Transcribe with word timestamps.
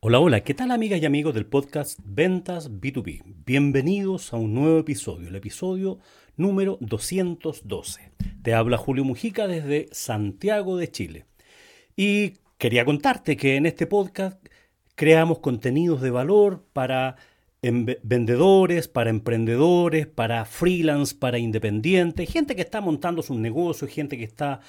Hola, 0.00 0.18
hola, 0.18 0.40
¿qué 0.42 0.54
tal 0.54 0.72
amigas 0.72 1.00
y 1.00 1.06
amigos 1.06 1.34
del 1.34 1.46
podcast 1.46 2.00
Ventas 2.02 2.72
B2B? 2.72 3.22
Bienvenidos 3.46 4.32
a 4.32 4.38
un 4.38 4.54
nuevo 4.54 4.80
episodio, 4.80 5.28
el 5.28 5.36
episodio 5.36 6.00
número 6.36 6.78
212. 6.80 8.10
Te 8.42 8.54
habla 8.54 8.76
Julio 8.76 9.04
Mujica 9.04 9.46
desde 9.46 9.86
Santiago 9.92 10.76
de 10.78 10.90
Chile. 10.90 11.26
Y 11.94 12.38
quería 12.56 12.84
contarte 12.84 13.36
que 13.36 13.54
en 13.54 13.66
este 13.66 13.86
podcast 13.86 14.47
creamos 14.98 15.38
contenidos 15.38 16.02
de 16.02 16.10
valor 16.10 16.64
para 16.72 17.14
vendedores, 17.62 18.88
para 18.88 19.10
emprendedores, 19.10 20.08
para 20.08 20.44
freelance, 20.44 21.14
para 21.14 21.38
independientes, 21.38 22.28
gente 22.28 22.56
que 22.56 22.62
está 22.62 22.80
montando 22.80 23.22
sus 23.22 23.36
negocios, 23.36 23.92
gente 23.92 24.18
que 24.18 24.24
está 24.24 24.60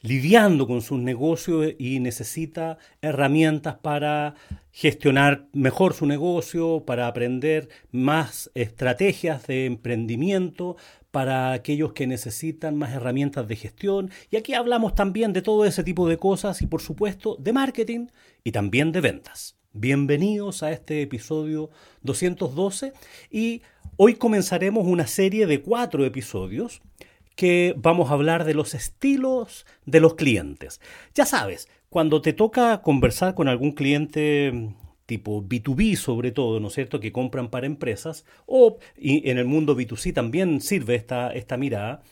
lidiando 0.00 0.66
con 0.66 0.82
sus 0.82 0.98
negocios 0.98 1.74
y 1.78 2.00
necesita 2.00 2.78
herramientas 3.02 3.76
para 3.76 4.34
gestionar 4.72 5.46
mejor 5.52 5.94
su 5.94 6.06
negocio, 6.06 6.82
para 6.84 7.06
aprender 7.06 7.68
más 7.92 8.50
estrategias 8.54 9.46
de 9.46 9.66
emprendimiento, 9.66 10.76
para 11.12 11.52
aquellos 11.52 11.92
que 11.92 12.08
necesitan 12.08 12.76
más 12.76 12.92
herramientas 12.92 13.46
de 13.46 13.54
gestión. 13.54 14.10
Y 14.28 14.36
aquí 14.38 14.54
hablamos 14.54 14.96
también 14.96 15.32
de 15.32 15.42
todo 15.42 15.64
ese 15.64 15.84
tipo 15.84 16.08
de 16.08 16.16
cosas 16.16 16.62
y 16.62 16.66
por 16.66 16.82
supuesto 16.82 17.36
de 17.36 17.52
marketing 17.52 18.08
y 18.42 18.50
también 18.50 18.90
de 18.90 19.00
ventas. 19.00 19.57
Bienvenidos 19.74 20.62
a 20.62 20.72
este 20.72 21.02
episodio 21.02 21.68
212 22.00 22.94
y 23.30 23.60
hoy 23.98 24.14
comenzaremos 24.14 24.86
una 24.86 25.06
serie 25.06 25.46
de 25.46 25.60
cuatro 25.60 26.06
episodios 26.06 26.80
que 27.36 27.74
vamos 27.76 28.10
a 28.10 28.14
hablar 28.14 28.44
de 28.44 28.54
los 28.54 28.72
estilos 28.72 29.66
de 29.84 30.00
los 30.00 30.14
clientes. 30.14 30.80
Ya 31.14 31.26
sabes, 31.26 31.68
cuando 31.90 32.22
te 32.22 32.32
toca 32.32 32.80
conversar 32.80 33.34
con 33.34 33.46
algún 33.46 33.72
cliente 33.72 34.74
tipo 35.04 35.42
B2B 35.42 35.96
sobre 35.96 36.32
todo, 36.32 36.60
¿no 36.60 36.68
es 36.68 36.74
cierto?, 36.74 36.98
que 36.98 37.12
compran 37.12 37.50
para 37.50 37.66
empresas, 37.66 38.24
o 38.46 38.78
en 38.96 39.36
el 39.36 39.44
mundo 39.44 39.76
B2C 39.76 40.14
también 40.14 40.62
sirve 40.62 40.94
esta, 40.94 41.30
esta 41.34 41.58
mirada, 41.58 42.02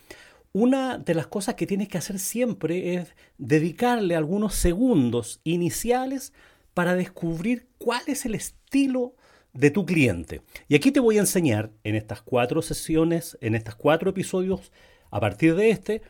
una 0.52 0.98
de 0.98 1.14
las 1.14 1.26
cosas 1.26 1.54
que 1.54 1.66
tienes 1.66 1.88
que 1.88 1.98
hacer 1.98 2.18
siempre 2.18 2.94
es 2.94 3.14
dedicarle 3.38 4.14
algunos 4.14 4.54
segundos 4.54 5.40
iniciales 5.42 6.34
para 6.76 6.94
descubrir 6.94 7.70
cuál 7.78 8.02
es 8.06 8.26
el 8.26 8.34
estilo 8.34 9.14
de 9.54 9.70
tu 9.70 9.86
cliente. 9.86 10.42
Y 10.68 10.74
aquí 10.74 10.92
te 10.92 11.00
voy 11.00 11.16
a 11.16 11.20
enseñar 11.20 11.70
en 11.84 11.94
estas 11.94 12.20
cuatro 12.20 12.60
sesiones, 12.60 13.38
en 13.40 13.54
estos 13.54 13.76
cuatro 13.76 14.10
episodios, 14.10 14.72
a 15.10 15.18
partir 15.18 15.54
de 15.54 15.70
este, 15.70 16.02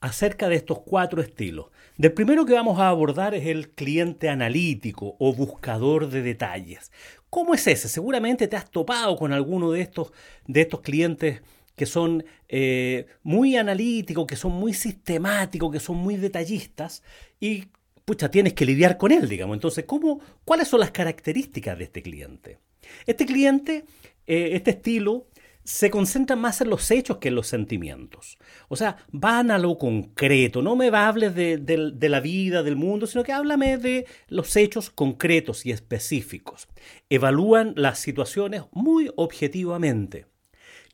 acerca 0.00 0.48
de 0.48 0.54
estos 0.54 0.78
cuatro 0.78 1.20
estilos. 1.20 1.72
Del 1.98 2.12
primero 2.12 2.46
que 2.46 2.52
vamos 2.52 2.78
a 2.78 2.88
abordar 2.88 3.34
es 3.34 3.46
el 3.46 3.70
cliente 3.70 4.28
analítico 4.28 5.16
o 5.18 5.34
buscador 5.34 6.08
de 6.08 6.22
detalles. 6.22 6.92
¿Cómo 7.28 7.52
es 7.52 7.66
ese? 7.66 7.88
Seguramente 7.88 8.46
te 8.46 8.54
has 8.54 8.70
topado 8.70 9.16
con 9.16 9.32
alguno 9.32 9.72
de 9.72 9.80
estos, 9.80 10.12
de 10.46 10.60
estos 10.60 10.82
clientes 10.82 11.42
que 11.74 11.84
son 11.84 12.24
eh, 12.48 13.06
muy 13.24 13.56
analíticos, 13.56 14.24
que 14.24 14.36
son 14.36 14.52
muy 14.52 14.72
sistemáticos, 14.72 15.72
que 15.72 15.80
son 15.80 15.96
muy 15.96 16.14
detallistas 16.14 17.02
y 17.40 17.64
pucha, 18.06 18.30
tienes 18.30 18.54
que 18.54 18.64
lidiar 18.64 18.96
con 18.96 19.12
él, 19.12 19.28
digamos. 19.28 19.56
Entonces, 19.56 19.84
¿cómo, 19.84 20.20
¿cuáles 20.44 20.68
son 20.68 20.80
las 20.80 20.92
características 20.92 21.76
de 21.76 21.84
este 21.84 22.02
cliente? 22.02 22.60
Este 23.04 23.26
cliente, 23.26 23.84
eh, 24.26 24.50
este 24.52 24.70
estilo, 24.70 25.26
se 25.64 25.90
concentra 25.90 26.36
más 26.36 26.60
en 26.60 26.70
los 26.70 26.88
hechos 26.92 27.18
que 27.18 27.28
en 27.28 27.34
los 27.34 27.48
sentimientos. 27.48 28.38
O 28.68 28.76
sea, 28.76 28.98
van 29.10 29.50
a 29.50 29.58
lo 29.58 29.76
concreto. 29.76 30.62
No 30.62 30.76
me 30.76 30.86
hables 30.88 31.34
de, 31.34 31.58
de, 31.58 31.90
de, 31.92 32.08
la 32.08 32.20
vida, 32.20 32.62
del 32.62 32.76
mundo, 32.76 33.08
sino 33.08 33.24
que 33.24 33.32
háblame 33.32 33.76
de 33.76 34.06
los 34.28 34.54
hechos 34.54 34.90
concretos 34.90 35.66
y 35.66 35.72
específicos. 35.72 36.68
Evalúan 37.10 37.72
las 37.76 37.98
situaciones 37.98 38.62
muy 38.70 39.10
objetivamente. 39.16 40.26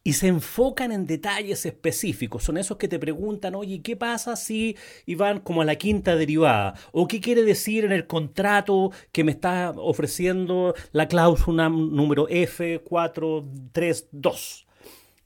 Y 0.05 0.15
se 0.15 0.27
enfocan 0.27 0.91
en 0.91 1.07
detalles 1.07 1.65
específicos. 1.65 2.43
Son 2.45 2.57
esos 2.57 2.77
que 2.77 2.89
te 2.89 2.99
preguntan, 2.99 3.55
oye, 3.55 3.83
¿qué 3.83 3.95
pasa 3.97 4.35
si 4.35 4.77
y 5.07 5.15
van 5.15 5.39
como 5.41 5.63
a 5.63 5.65
la 5.65 5.77
quinta 5.77 6.17
derivada? 6.17 6.75
¿O 6.91 7.07
qué 7.07 7.21
quiere 7.21 7.45
decir 7.45 7.85
en 7.85 7.93
el 7.93 8.09
contrato 8.09 8.91
que 9.13 9.23
me 9.23 9.31
está 9.31 9.71
ofreciendo 9.77 10.75
la 10.93 11.07
cláusula 11.07 11.69
número 11.69 12.27
F432? 12.29 14.65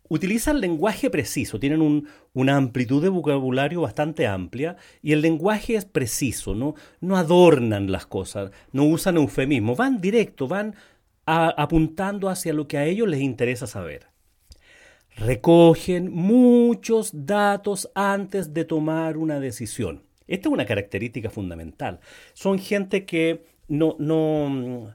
Utilizan 0.08 0.60
lenguaje 0.60 1.10
preciso, 1.10 1.58
tienen 1.58 1.82
un, 1.82 2.08
una 2.32 2.56
amplitud 2.56 3.02
de 3.02 3.08
vocabulario 3.08 3.80
bastante 3.80 4.26
amplia 4.26 4.76
y 5.02 5.12
el 5.12 5.20
lenguaje 5.20 5.74
es 5.74 5.84
preciso, 5.84 6.54
no, 6.54 6.74
no 7.00 7.16
adornan 7.16 7.90
las 7.90 8.06
cosas, 8.06 8.52
no 8.70 8.84
usan 8.84 9.16
eufemismos, 9.16 9.76
van 9.76 10.00
directo, 10.00 10.46
van 10.46 10.76
apuntando 11.24 12.28
hacia 12.28 12.52
lo 12.52 12.68
que 12.68 12.78
a 12.78 12.84
ellos 12.84 13.08
les 13.08 13.20
interesa 13.20 13.66
saber. 13.66 14.06
Recogen 15.16 16.12
muchos 16.12 17.10
datos 17.12 17.90
antes 17.94 18.52
de 18.52 18.66
tomar 18.66 19.16
una 19.16 19.40
decisión. 19.40 20.02
Esta 20.26 20.48
es 20.48 20.52
una 20.52 20.66
característica 20.66 21.30
fundamental. 21.30 22.00
Son 22.34 22.58
gente 22.58 23.06
que 23.06 23.44
no, 23.66 23.96
no, 23.98 24.94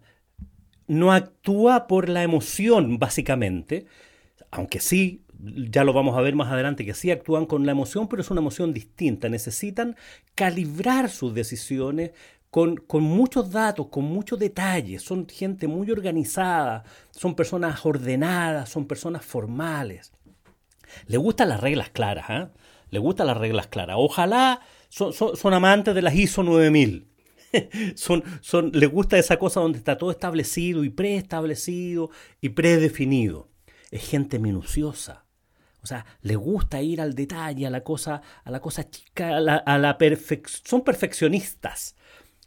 no 0.88 1.12
actúa 1.12 1.88
por 1.88 2.08
la 2.08 2.22
emoción, 2.22 3.00
básicamente, 3.00 3.88
aunque 4.52 4.80
sí, 4.80 5.24
ya 5.72 5.84
lo 5.84 5.92
vamos 5.92 6.16
a 6.16 6.22
ver 6.22 6.36
más 6.36 6.52
adelante, 6.52 6.86
que 6.86 6.94
sí 6.94 7.10
actúan 7.10 7.48
con 7.48 7.66
la 7.66 7.72
emoción, 7.72 8.08
pero 8.08 8.22
es 8.22 8.30
una 8.30 8.42
emoción 8.42 8.74
distinta. 8.74 9.28
Necesitan 9.28 9.96
calibrar 10.36 11.10
sus 11.10 11.34
decisiones 11.34 12.12
con, 12.52 12.76
con, 12.76 13.02
muchos 13.02 13.50
datos, 13.50 13.88
con 13.88 14.04
muchos 14.04 14.38
detalles. 14.38 15.02
Son 15.02 15.28
gente 15.28 15.68
muy 15.68 15.90
organizada, 15.90 16.84
son 17.10 17.34
personas 17.34 17.84
ordenadas, 17.86 18.70
son 18.70 18.86
personas 18.86 19.26
formales. 19.26 20.12
Le 21.08 21.18
gustan 21.18 21.50
las 21.50 21.62
reglas 21.62 21.90
claras, 21.90 22.30
¿eh? 22.30 22.50
Le 22.90 23.00
gustan 23.00 23.28
las 23.28 23.38
reglas 23.38 23.68
claras. 23.68 23.96
Ojalá 23.98 24.60
son, 24.90 25.14
son, 25.14 25.38
son 25.38 25.54
amantes 25.54 25.96
de 25.96 26.02
las 26.02 26.14
ISO 26.14 26.44
9000. 26.44 27.08
son, 27.96 28.24
son, 28.42 28.72
les 28.74 28.92
gusta 28.92 29.18
esa 29.18 29.38
cosa 29.38 29.62
donde 29.62 29.78
está 29.78 29.98
todo 29.98 30.12
establecido 30.12 30.84
y 30.84 30.90
preestablecido 30.90 32.10
y 32.42 32.50
predefinido. 32.50 33.50
Es 33.92 34.10
gente 34.10 34.40
minuciosa. 34.40 35.26
O 35.82 35.88
sea, 35.88 36.06
le 36.22 36.36
gusta 36.36 36.82
ir 36.82 37.00
al 37.00 37.16
detalle, 37.16 37.66
a 37.66 37.70
la 37.70 37.82
cosa, 37.82 38.22
a 38.44 38.52
la 38.52 38.60
cosa 38.60 38.90
chica, 38.90 39.38
a 39.38 39.40
la, 39.40 39.56
a 39.56 39.78
la 39.78 39.98
perfec 39.98 40.48
son 40.48 40.84
perfeccionistas 40.84 41.96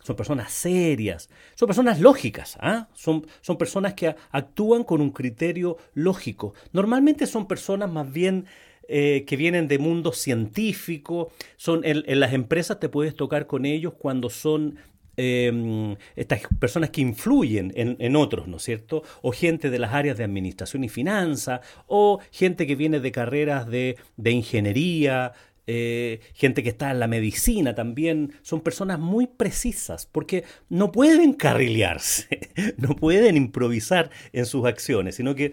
son 0.04 0.16
personas 0.16 0.52
serias, 0.52 1.30
son 1.54 1.66
personas 1.66 1.98
lógicas, 1.98 2.58
¿ah? 2.60 2.88
son, 2.92 3.26
son 3.40 3.56
personas 3.56 3.94
que 3.94 4.14
actúan 4.30 4.84
con 4.84 5.00
un 5.00 5.10
criterio 5.10 5.78
lógico. 5.94 6.52
Normalmente 6.72 7.26
son 7.26 7.48
personas 7.48 7.90
más 7.90 8.12
bien 8.12 8.44
eh, 8.86 9.24
que 9.26 9.38
vienen 9.38 9.66
de 9.66 9.78
mundo 9.78 10.12
científico, 10.12 11.32
son 11.56 11.80
en, 11.84 12.20
las 12.20 12.34
empresas 12.34 12.78
te 12.78 12.90
puedes 12.90 13.16
tocar 13.16 13.46
con 13.46 13.64
ellos 13.64 13.94
cuando 13.94 14.28
son 14.28 14.76
eh, 15.16 15.96
estas 16.16 16.42
personas 16.58 16.90
que 16.90 17.00
influyen 17.00 17.72
en, 17.74 17.96
en, 17.98 18.14
otros, 18.14 18.46
¿no 18.46 18.58
es 18.58 18.62
cierto? 18.62 19.04
O 19.22 19.32
gente 19.32 19.70
de 19.70 19.78
las 19.78 19.94
áreas 19.94 20.18
de 20.18 20.24
administración 20.24 20.84
y 20.84 20.90
finanzas, 20.90 21.60
o 21.86 22.20
gente 22.30 22.66
que 22.66 22.76
viene 22.76 23.00
de 23.00 23.10
carreras 23.10 23.66
de, 23.66 23.96
de 24.18 24.30
ingeniería, 24.32 25.32
eh, 25.66 26.20
gente 26.34 26.62
que 26.62 26.68
está 26.68 26.90
en 26.90 27.00
la 27.00 27.06
medicina 27.06 27.74
también, 27.74 28.34
son 28.42 28.60
personas 28.60 28.98
muy 28.98 29.26
precisas 29.26 30.06
porque 30.06 30.44
no 30.68 30.92
pueden 30.92 31.32
carrilearse, 31.32 32.50
no 32.76 32.94
pueden 32.96 33.36
improvisar 33.36 34.10
en 34.32 34.46
sus 34.46 34.66
acciones, 34.66 35.16
sino 35.16 35.34
que 35.34 35.52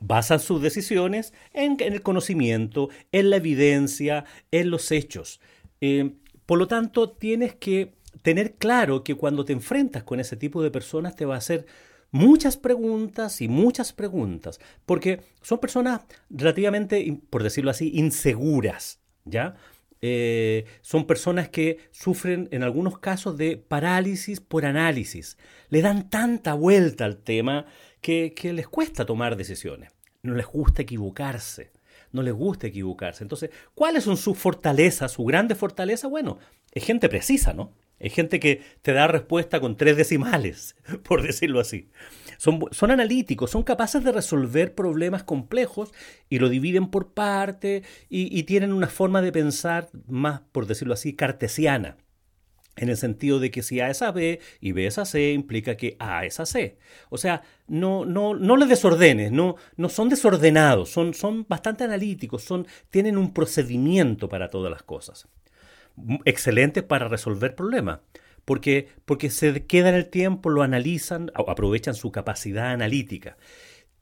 basan 0.00 0.40
sus 0.40 0.62
decisiones 0.62 1.34
en, 1.52 1.76
el 1.80 2.02
conocimiento, 2.02 2.88
en 3.12 3.30
la 3.30 3.36
evidencia, 3.36 4.24
en 4.50 4.70
los 4.70 4.90
hechos. 4.92 5.40
Eh, 5.80 6.12
por 6.46 6.58
lo 6.58 6.66
tanto, 6.66 7.10
tienes 7.10 7.54
que 7.54 7.94
tener 8.22 8.54
claro 8.54 9.04
que 9.04 9.14
cuando 9.14 9.44
te 9.44 9.52
enfrentas 9.52 10.02
con 10.02 10.20
ese 10.20 10.36
tipo 10.36 10.62
de 10.62 10.70
personas 10.70 11.16
te 11.16 11.24
va 11.24 11.34
a 11.34 11.38
hacer 11.38 11.66
muchas 12.10 12.56
preguntas 12.56 13.40
y 13.40 13.48
muchas 13.48 13.92
preguntas, 13.92 14.58
porque 14.84 15.20
son 15.42 15.58
personas 15.58 16.02
relativamente, 16.28 17.20
por 17.30 17.42
decirlo 17.42 17.70
así, 17.70 17.92
inseguras. 17.94 18.99
¿Ya? 19.24 19.56
Eh, 20.02 20.64
son 20.80 21.06
personas 21.06 21.48
que 21.48 21.78
sufren 21.90 22.48
en 22.52 22.62
algunos 22.62 22.98
casos 22.98 23.36
de 23.36 23.56
parálisis 23.56 24.40
por 24.40 24.64
análisis. 24.64 25.36
Le 25.68 25.82
dan 25.82 26.08
tanta 26.08 26.54
vuelta 26.54 27.04
al 27.04 27.18
tema 27.18 27.66
que, 28.00 28.32
que 28.34 28.52
les 28.52 28.66
cuesta 28.66 29.04
tomar 29.04 29.36
decisiones. 29.36 29.92
No 30.22 30.34
les 30.34 30.46
gusta 30.46 30.82
equivocarse. 30.82 31.72
No 32.12 32.22
les 32.22 32.34
gusta 32.34 32.66
equivocarse. 32.66 33.22
Entonces, 33.22 33.50
¿cuáles 33.74 34.04
son 34.04 34.16
sus 34.16 34.36
fortalezas, 34.36 35.12
su 35.12 35.24
grande 35.24 35.54
fortaleza? 35.54 36.08
Bueno, 36.08 36.38
es 36.72 36.84
gente 36.84 37.08
precisa, 37.08 37.52
¿no? 37.52 37.72
Hay 38.00 38.10
gente 38.10 38.40
que 38.40 38.62
te 38.82 38.92
da 38.92 39.06
respuesta 39.06 39.60
con 39.60 39.76
tres 39.76 39.96
decimales, 39.96 40.76
por 41.04 41.22
decirlo 41.22 41.60
así. 41.60 41.90
Son, 42.38 42.60
son, 42.70 42.90
analíticos, 42.90 43.50
son 43.50 43.62
capaces 43.62 44.02
de 44.02 44.12
resolver 44.12 44.74
problemas 44.74 45.22
complejos 45.24 45.92
y 46.30 46.38
lo 46.38 46.48
dividen 46.48 46.90
por 46.90 47.12
parte 47.12 47.82
y, 48.08 48.36
y 48.36 48.44
tienen 48.44 48.72
una 48.72 48.88
forma 48.88 49.20
de 49.20 49.32
pensar 49.32 49.90
más, 50.08 50.40
por 50.52 50.66
decirlo 50.66 50.94
así, 50.94 51.14
cartesiana 51.14 51.98
en 52.80 52.88
el 52.88 52.96
sentido 52.96 53.38
de 53.40 53.50
que 53.50 53.62
si 53.62 53.80
A 53.80 53.90
es 53.90 54.00
a 54.00 54.10
B 54.10 54.40
y 54.60 54.72
B 54.72 54.86
es 54.86 54.98
a 54.98 55.04
C, 55.04 55.32
implica 55.32 55.76
que 55.76 55.96
A 55.98 56.24
es 56.24 56.40
a 56.40 56.46
C. 56.46 56.78
O 57.10 57.18
sea, 57.18 57.42
no, 57.66 58.06
no, 58.06 58.34
no 58.34 58.56
les 58.56 58.70
desordenes, 58.70 59.30
no, 59.32 59.56
no 59.76 59.88
son 59.90 60.08
desordenados, 60.08 60.88
son, 60.88 61.12
son 61.12 61.44
bastante 61.46 61.84
analíticos, 61.84 62.42
son, 62.42 62.66
tienen 62.88 63.18
un 63.18 63.34
procedimiento 63.34 64.28
para 64.28 64.48
todas 64.48 64.70
las 64.70 64.82
cosas. 64.82 65.28
Excelentes 66.24 66.82
para 66.82 67.08
resolver 67.08 67.54
problemas. 67.54 68.00
Porque, 68.44 68.88
porque 69.04 69.30
se 69.30 69.66
quedan 69.66 69.94
el 69.94 70.08
tiempo, 70.08 70.50
lo 70.50 70.62
analizan, 70.62 71.30
aprovechan 71.34 71.94
su 71.94 72.10
capacidad 72.10 72.72
analítica. 72.72 73.36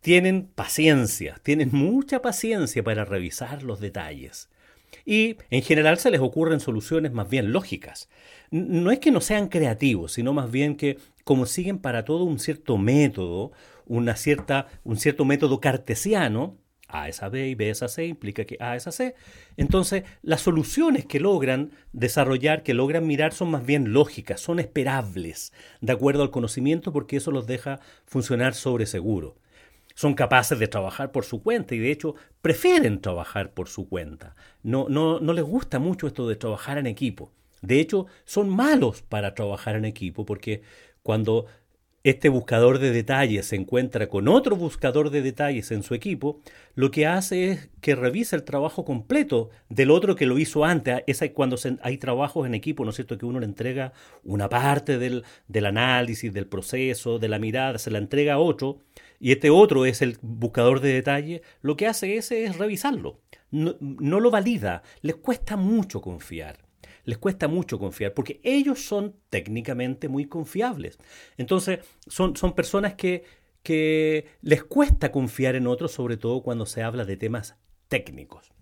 Tienen 0.00 0.46
paciencia, 0.46 1.40
tienen 1.42 1.70
mucha 1.72 2.22
paciencia 2.22 2.82
para 2.82 3.04
revisar 3.04 3.62
los 3.62 3.80
detalles. 3.80 4.48
Y 5.04 5.36
en 5.50 5.62
general 5.62 5.98
se 5.98 6.10
les 6.10 6.20
ocurren 6.20 6.60
soluciones 6.60 7.12
más 7.12 7.28
bien 7.28 7.52
lógicas. 7.52 8.08
No 8.50 8.90
es 8.90 9.00
que 9.00 9.10
no 9.10 9.20
sean 9.20 9.48
creativos, 9.48 10.12
sino 10.12 10.32
más 10.32 10.50
bien 10.50 10.76
que 10.76 10.98
como 11.24 11.46
siguen 11.46 11.78
para 11.78 12.04
todo 12.04 12.24
un 12.24 12.38
cierto 12.38 12.78
método, 12.78 13.52
una 13.86 14.16
cierta, 14.16 14.66
un 14.84 14.96
cierto 14.96 15.24
método 15.24 15.60
cartesiano, 15.60 16.56
A 16.88 17.08
es 17.08 17.22
a 17.22 17.28
B 17.28 17.48
y 17.48 17.54
B 17.54 17.70
es 17.70 17.82
a 17.82 17.88
C 17.88 18.06
implica 18.06 18.44
que 18.44 18.56
A 18.60 18.76
es 18.76 18.86
a 18.86 18.92
C. 18.92 19.14
Entonces, 19.56 20.04
las 20.22 20.40
soluciones 20.40 21.06
que 21.06 21.20
logran 21.20 21.70
desarrollar, 21.92 22.62
que 22.62 22.74
logran 22.74 23.06
mirar, 23.06 23.32
son 23.32 23.50
más 23.50 23.64
bien 23.64 23.92
lógicas, 23.92 24.40
son 24.40 24.58
esperables, 24.58 25.52
de 25.80 25.92
acuerdo 25.92 26.22
al 26.22 26.30
conocimiento, 26.30 26.92
porque 26.92 27.18
eso 27.18 27.30
los 27.30 27.46
deja 27.46 27.80
funcionar 28.06 28.54
sobre 28.54 28.86
seguro 28.86 29.36
son 29.98 30.14
capaces 30.14 30.60
de 30.60 30.68
trabajar 30.68 31.10
por 31.10 31.24
su 31.24 31.42
cuenta 31.42 31.74
y 31.74 31.80
de 31.80 31.90
hecho 31.90 32.14
prefieren 32.40 33.00
trabajar 33.00 33.50
por 33.52 33.68
su 33.68 33.88
cuenta. 33.88 34.36
No, 34.62 34.86
no, 34.88 35.18
no 35.18 35.32
les 35.32 35.42
gusta 35.42 35.80
mucho 35.80 36.06
esto 36.06 36.28
de 36.28 36.36
trabajar 36.36 36.78
en 36.78 36.86
equipo. 36.86 37.32
De 37.62 37.80
hecho, 37.80 38.06
son 38.24 38.48
malos 38.48 39.02
para 39.02 39.34
trabajar 39.34 39.74
en 39.74 39.84
equipo 39.84 40.24
porque 40.24 40.62
cuando 41.02 41.46
este 42.08 42.30
buscador 42.30 42.78
de 42.78 42.90
detalles 42.90 43.46
se 43.46 43.56
encuentra 43.56 44.08
con 44.08 44.28
otro 44.28 44.56
buscador 44.56 45.10
de 45.10 45.20
detalles 45.20 45.70
en 45.72 45.82
su 45.82 45.94
equipo, 45.94 46.40
lo 46.74 46.90
que 46.90 47.06
hace 47.06 47.50
es 47.50 47.70
que 47.82 47.94
revisa 47.94 48.34
el 48.34 48.44
trabajo 48.44 48.84
completo 48.84 49.50
del 49.68 49.90
otro 49.90 50.16
que 50.16 50.24
lo 50.24 50.38
hizo 50.38 50.64
antes. 50.64 51.02
Es 51.06 51.22
cuando 51.34 51.56
hay 51.82 51.98
trabajos 51.98 52.46
en 52.46 52.54
equipo, 52.54 52.84
¿no 52.84 52.90
es 52.90 52.96
cierto?, 52.96 53.18
que 53.18 53.26
uno 53.26 53.40
le 53.40 53.46
entrega 53.46 53.92
una 54.24 54.48
parte 54.48 54.96
del, 54.96 55.24
del 55.48 55.66
análisis, 55.66 56.32
del 56.32 56.46
proceso, 56.46 57.18
de 57.18 57.28
la 57.28 57.38
mirada, 57.38 57.78
se 57.78 57.90
la 57.90 57.98
entrega 57.98 58.34
a 58.34 58.38
otro, 58.38 58.78
y 59.20 59.32
este 59.32 59.50
otro 59.50 59.84
es 59.84 60.00
el 60.00 60.16
buscador 60.22 60.80
de 60.80 60.92
detalles, 60.92 61.42
lo 61.60 61.76
que 61.76 61.86
hace 61.86 62.16
ese 62.16 62.44
es 62.44 62.56
revisarlo. 62.56 63.20
No, 63.50 63.76
no 63.80 64.20
lo 64.20 64.30
valida, 64.30 64.82
les 65.02 65.16
cuesta 65.16 65.56
mucho 65.56 66.00
confiar 66.00 66.67
les 67.08 67.16
cuesta 67.16 67.48
mucho 67.48 67.78
confiar, 67.78 68.12
porque 68.12 68.38
ellos 68.44 68.84
son 68.84 69.16
técnicamente 69.30 70.08
muy 70.08 70.26
confiables. 70.26 70.98
Entonces, 71.38 71.78
son, 72.06 72.36
son 72.36 72.54
personas 72.54 72.96
que, 72.96 73.24
que 73.62 74.26
les 74.42 74.62
cuesta 74.62 75.10
confiar 75.10 75.54
en 75.54 75.66
otros, 75.66 75.90
sobre 75.90 76.18
todo 76.18 76.42
cuando 76.42 76.66
se 76.66 76.82
habla 76.82 77.06
de 77.06 77.16
temas 77.16 77.56
técnicos. 77.88 78.52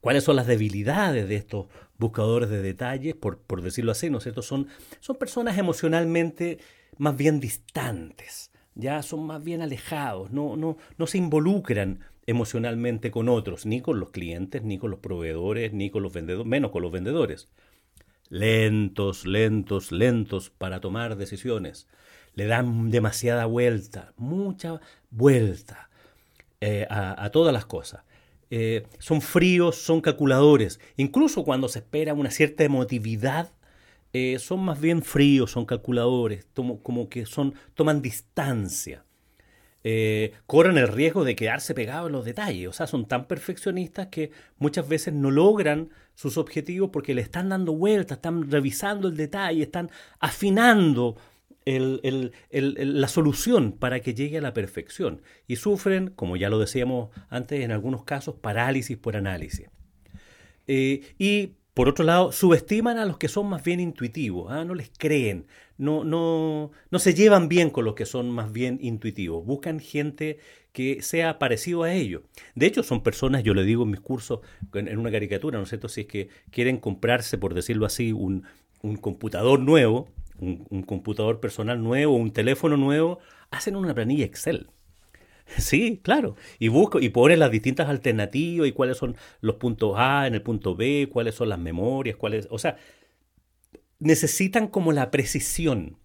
¿Cuáles 0.00 0.24
son 0.24 0.36
las 0.36 0.46
debilidades 0.46 1.28
de 1.28 1.36
estos 1.36 1.66
buscadores 1.98 2.48
de 2.48 2.62
detalles? 2.62 3.14
Por, 3.14 3.42
por 3.42 3.60
decirlo 3.60 3.92
así, 3.92 4.08
¿no? 4.08 4.18
Son, 4.18 4.68
son 5.00 5.16
personas 5.16 5.58
emocionalmente 5.58 6.58
más 6.96 7.18
bien 7.18 7.38
distantes, 7.38 8.50
ya 8.76 9.02
son 9.02 9.26
más 9.26 9.42
bien 9.42 9.62
alejados, 9.62 10.30
no, 10.30 10.56
no, 10.56 10.76
no 10.96 11.06
se 11.06 11.18
involucran 11.18 12.00
emocionalmente 12.26 13.10
con 13.10 13.28
otros, 13.28 13.66
ni 13.66 13.80
con 13.80 13.98
los 13.98 14.10
clientes, 14.10 14.62
ni 14.62 14.78
con 14.78 14.90
los 14.90 15.00
proveedores, 15.00 15.72
ni 15.72 15.90
con 15.90 16.02
los 16.02 16.12
vendedores, 16.12 16.46
menos 16.46 16.70
con 16.70 16.82
los 16.82 16.92
vendedores. 16.92 17.48
Lentos, 18.28 19.24
lentos, 19.24 19.92
lentos 19.92 20.50
para 20.50 20.80
tomar 20.80 21.16
decisiones. 21.16 21.88
Le 22.34 22.46
dan 22.46 22.90
demasiada 22.90 23.46
vuelta, 23.46 24.12
mucha 24.16 24.80
vuelta 25.10 25.88
eh, 26.60 26.86
a, 26.90 27.30
todas 27.30 27.52
las 27.52 27.64
cosas. 27.64 28.02
Eh, 28.50 28.86
son 28.98 29.22
fríos, 29.22 29.76
son 29.76 30.00
calculadores. 30.00 30.80
Incluso 30.96 31.44
cuando 31.44 31.68
se 31.68 31.78
espera 31.78 32.14
una 32.14 32.30
cierta 32.30 32.64
emotividad, 32.64 33.52
eh, 34.16 34.38
son 34.38 34.60
más 34.60 34.80
bien 34.80 35.02
fríos, 35.02 35.50
son 35.50 35.66
calculadores, 35.66 36.46
como 36.54 37.08
que 37.08 37.26
son, 37.26 37.54
toman 37.74 38.02
distancia 38.02 39.06
eh, 39.88 40.32
corren 40.46 40.78
el 40.78 40.88
riesgo 40.88 41.22
de 41.22 41.36
quedarse 41.36 41.72
pegados 41.72 42.08
en 42.08 42.12
los 42.14 42.24
detalles. 42.24 42.66
O 42.66 42.72
sea, 42.72 42.88
son 42.88 43.06
tan 43.06 43.28
perfeccionistas 43.28 44.08
que 44.08 44.32
muchas 44.58 44.88
veces 44.88 45.14
no 45.14 45.30
logran 45.30 45.90
sus 46.16 46.38
objetivos 46.38 46.90
porque 46.92 47.14
le 47.14 47.22
están 47.22 47.50
dando 47.50 47.72
vueltas, 47.72 48.18
están 48.18 48.50
revisando 48.50 49.06
el 49.06 49.16
detalle, 49.16 49.62
están 49.62 49.88
afinando 50.18 51.16
la 51.66 53.06
solución 53.06 53.70
para 53.70 54.00
que 54.00 54.12
llegue 54.12 54.38
a 54.38 54.40
la 54.40 54.52
perfección. 54.52 55.22
Y 55.46 55.54
sufren, 55.54 56.08
como 56.08 56.36
ya 56.36 56.50
lo 56.50 56.58
decíamos 56.58 57.10
antes, 57.28 57.60
en 57.60 57.70
algunos 57.70 58.02
casos, 58.02 58.34
parálisis 58.34 58.96
por 58.96 59.16
análisis. 59.16 59.68
Eh, 60.66 61.14
y 61.16 61.52
por 61.76 61.90
otro 61.90 62.06
lado, 62.06 62.32
subestiman 62.32 62.96
a 62.96 63.04
los 63.04 63.18
que 63.18 63.28
son 63.28 63.50
más 63.50 63.62
bien 63.62 63.80
intuitivos, 63.80 64.50
¿ah? 64.50 64.64
no 64.64 64.74
les 64.74 64.90
creen, 64.96 65.46
no, 65.76 66.04
no, 66.04 66.70
no 66.90 66.98
se 66.98 67.12
llevan 67.12 67.50
bien 67.50 67.68
con 67.68 67.84
los 67.84 67.94
que 67.94 68.06
son 68.06 68.30
más 68.30 68.50
bien 68.50 68.78
intuitivos, 68.80 69.44
buscan 69.44 69.78
gente 69.78 70.38
que 70.72 71.02
sea 71.02 71.38
parecido 71.38 71.82
a 71.82 71.92
ellos. 71.92 72.22
De 72.54 72.64
hecho, 72.64 72.82
son 72.82 73.02
personas, 73.02 73.42
yo 73.42 73.52
le 73.52 73.62
digo 73.62 73.82
en 73.82 73.90
mis 73.90 74.00
cursos, 74.00 74.40
en 74.72 74.96
una 74.96 75.10
caricatura, 75.10 75.58
¿no 75.58 75.64
es 75.64 75.68
cierto? 75.68 75.90
Si 75.90 76.00
es 76.00 76.06
que 76.06 76.30
quieren 76.50 76.78
comprarse, 76.78 77.36
por 77.36 77.52
decirlo 77.52 77.84
así, 77.84 78.10
un, 78.10 78.46
computador 79.02 79.60
nuevo, 79.60 80.08
un, 80.38 80.66
un 80.70 80.82
computador 80.82 81.40
personal 81.40 81.82
nuevo, 81.82 82.16
un 82.16 82.32
teléfono 82.32 82.78
nuevo, 82.78 83.18
hacen 83.50 83.76
una 83.76 83.92
planilla 83.92 84.24
Excel. 84.24 84.70
Sí, 85.46 86.00
claro. 86.02 86.36
Y 86.58 86.68
busco 86.68 87.00
y 87.00 87.08
pones 87.08 87.38
las 87.38 87.50
distintas 87.50 87.88
alternativas 87.88 88.68
y 88.68 88.72
cuáles 88.72 88.96
son 88.96 89.16
los 89.40 89.56
puntos 89.56 89.94
A 89.96 90.26
en 90.26 90.34
el 90.34 90.42
punto 90.42 90.74
B, 90.74 91.08
cuáles 91.10 91.34
son 91.34 91.48
las 91.48 91.58
memorias, 91.58 92.16
cuáles, 92.16 92.48
o 92.50 92.58
sea, 92.58 92.76
necesitan 93.98 94.68
como 94.68 94.92
la 94.92 95.10
precisión. 95.10 95.98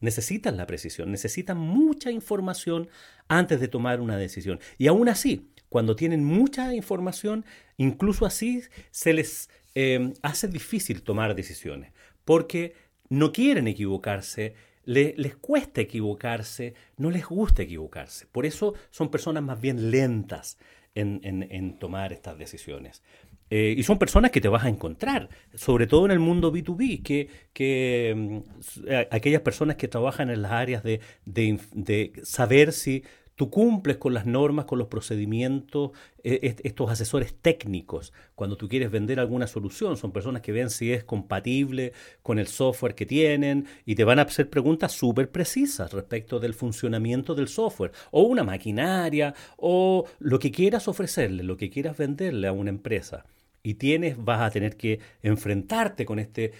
Necesitan 0.00 0.56
la 0.56 0.66
precisión, 0.66 1.10
necesitan 1.10 1.58
mucha 1.58 2.12
información 2.12 2.88
antes 3.26 3.58
de 3.58 3.66
tomar 3.66 4.00
una 4.00 4.16
decisión. 4.16 4.60
Y 4.78 4.86
aún 4.86 5.08
así, 5.08 5.50
cuando 5.68 5.96
tienen 5.96 6.24
mucha 6.24 6.72
información, 6.72 7.44
incluso 7.78 8.24
así 8.24 8.62
se 8.92 9.12
les 9.12 9.50
eh, 9.74 10.12
hace 10.22 10.46
difícil 10.46 11.02
tomar 11.02 11.34
decisiones, 11.34 11.92
porque 12.24 12.74
no 13.08 13.32
quieren 13.32 13.66
equivocarse, 13.66 14.54
les 14.88 15.36
cuesta 15.36 15.82
equivocarse, 15.82 16.74
no 16.96 17.10
les 17.10 17.26
gusta 17.26 17.62
equivocarse. 17.62 18.26
Por 18.26 18.46
eso 18.46 18.74
son 18.90 19.10
personas 19.10 19.42
más 19.42 19.60
bien 19.60 19.90
lentas 19.90 20.56
en, 20.94 21.78
tomar 21.78 22.12
estas 22.12 22.38
decisiones. 22.38 23.02
Eh, 23.50 23.74
y 23.76 23.82
son 23.82 23.98
personas 23.98 24.30
que 24.30 24.40
te 24.40 24.48
vas 24.48 24.64
a 24.64 24.68
encontrar, 24.68 25.28
sobre 25.54 25.86
todo 25.86 26.06
en 26.06 26.12
el 26.12 26.18
mundo 26.18 26.52
B2B, 26.52 27.02
que, 27.02 27.28
que 27.52 28.14
mm, 28.16 28.88
aquellas 29.10 29.42
personas 29.42 29.76
que 29.76 29.88
trabajan 29.88 30.30
en 30.30 30.42
las 30.42 30.52
áreas 30.52 30.82
de, 30.82 31.00
de 31.24 32.12
saber 32.24 32.72
si 32.72 33.04
Tú 33.38 33.50
cumples 33.50 33.98
con 33.98 34.14
las 34.14 34.26
normas, 34.26 34.64
con 34.64 34.80
los 34.80 34.88
procedimientos, 34.88 35.92
e, 36.24 36.56
estos 36.64 36.90
asesores 36.90 37.36
técnicos, 37.40 38.12
cuando 38.34 38.56
tú 38.56 38.68
quieres 38.68 38.90
vender 38.90 39.20
alguna 39.20 39.46
solución, 39.46 39.96
son 39.96 40.10
personas 40.10 40.42
que 40.42 40.50
ven 40.50 40.70
si 40.70 40.92
es 40.92 41.04
compatible 41.04 41.92
con 42.24 42.40
el 42.40 42.48
software 42.48 42.96
que 42.96 43.06
tienen 43.06 43.68
y 43.86 43.94
te 43.94 44.02
van 44.02 44.18
a 44.18 44.22
hacer 44.22 44.50
preguntas 44.50 44.90
súper 44.90 45.30
precisas 45.30 45.92
respecto 45.92 46.40
del 46.40 46.52
funcionamiento 46.52 47.36
del 47.36 47.46
software. 47.46 47.92
O 48.10 48.22
una 48.22 48.42
maquinaria 48.42 49.32
o 49.56 50.04
lo 50.18 50.40
que 50.40 50.50
quieras 50.50 50.88
ofrecerle, 50.88 51.44
lo 51.44 51.56
que 51.56 51.70
quieras 51.70 51.96
venderle 51.96 52.48
a 52.48 52.52
una 52.52 52.70
empresa 52.70 53.24
y 53.62 53.74
tienes, 53.74 54.22
vas 54.22 54.40
a 54.40 54.50
tener 54.50 54.76
que 54.76 55.00
enfrentarte 55.22 56.06
con 56.06 56.18
este 56.18 56.52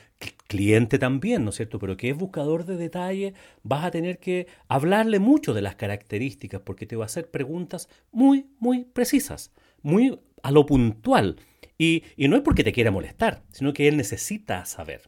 cliente 0.46 0.98
también, 0.98 1.44
¿no 1.44 1.50
es 1.50 1.56
cierto? 1.56 1.78
Pero 1.78 1.96
que 1.96 2.10
es 2.10 2.16
buscador 2.16 2.64
de 2.64 2.76
detalles, 2.76 3.34
vas 3.62 3.84
a 3.84 3.90
tener 3.90 4.18
que 4.18 4.46
hablarle 4.68 5.18
mucho 5.18 5.54
de 5.54 5.62
las 5.62 5.76
características 5.76 6.60
porque 6.62 6.86
te 6.86 6.96
va 6.96 7.04
a 7.04 7.06
hacer 7.06 7.30
preguntas 7.30 7.88
muy, 8.10 8.46
muy 8.58 8.84
precisas, 8.84 9.52
muy 9.82 10.18
a 10.42 10.50
lo 10.50 10.66
puntual. 10.66 11.36
Y, 11.76 12.02
y 12.16 12.28
no 12.28 12.36
es 12.36 12.42
porque 12.42 12.64
te 12.64 12.72
quiera 12.72 12.90
molestar, 12.90 13.42
sino 13.52 13.72
que 13.72 13.86
él 13.86 13.96
necesita 13.96 14.64
saber. 14.64 15.02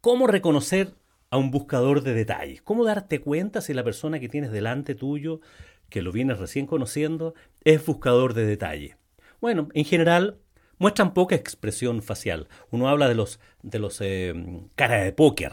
¿Cómo 0.00 0.26
reconocer 0.26 0.94
a 1.30 1.36
un 1.36 1.50
buscador 1.50 2.02
de 2.02 2.14
detalles? 2.14 2.62
¿Cómo 2.62 2.84
darte 2.84 3.20
cuenta 3.20 3.60
si 3.60 3.74
la 3.74 3.84
persona 3.84 4.20
que 4.20 4.28
tienes 4.28 4.52
delante 4.52 4.94
tuyo, 4.94 5.40
que 5.88 6.02
lo 6.02 6.12
vienes 6.12 6.38
recién 6.38 6.66
conociendo, 6.66 7.34
es 7.64 7.84
buscador 7.84 8.34
de 8.34 8.46
detalles? 8.46 8.96
Bueno, 9.40 9.68
en 9.74 9.84
general 9.84 10.38
muestran 10.84 11.14
poca 11.14 11.34
expresión 11.34 12.02
facial. 12.02 12.46
Uno 12.70 12.90
habla 12.90 13.08
de 13.08 13.14
los, 13.14 13.40
de 13.62 13.78
los 13.78 14.02
eh, 14.02 14.34
cara 14.74 15.02
de 15.02 15.12
póker, 15.14 15.52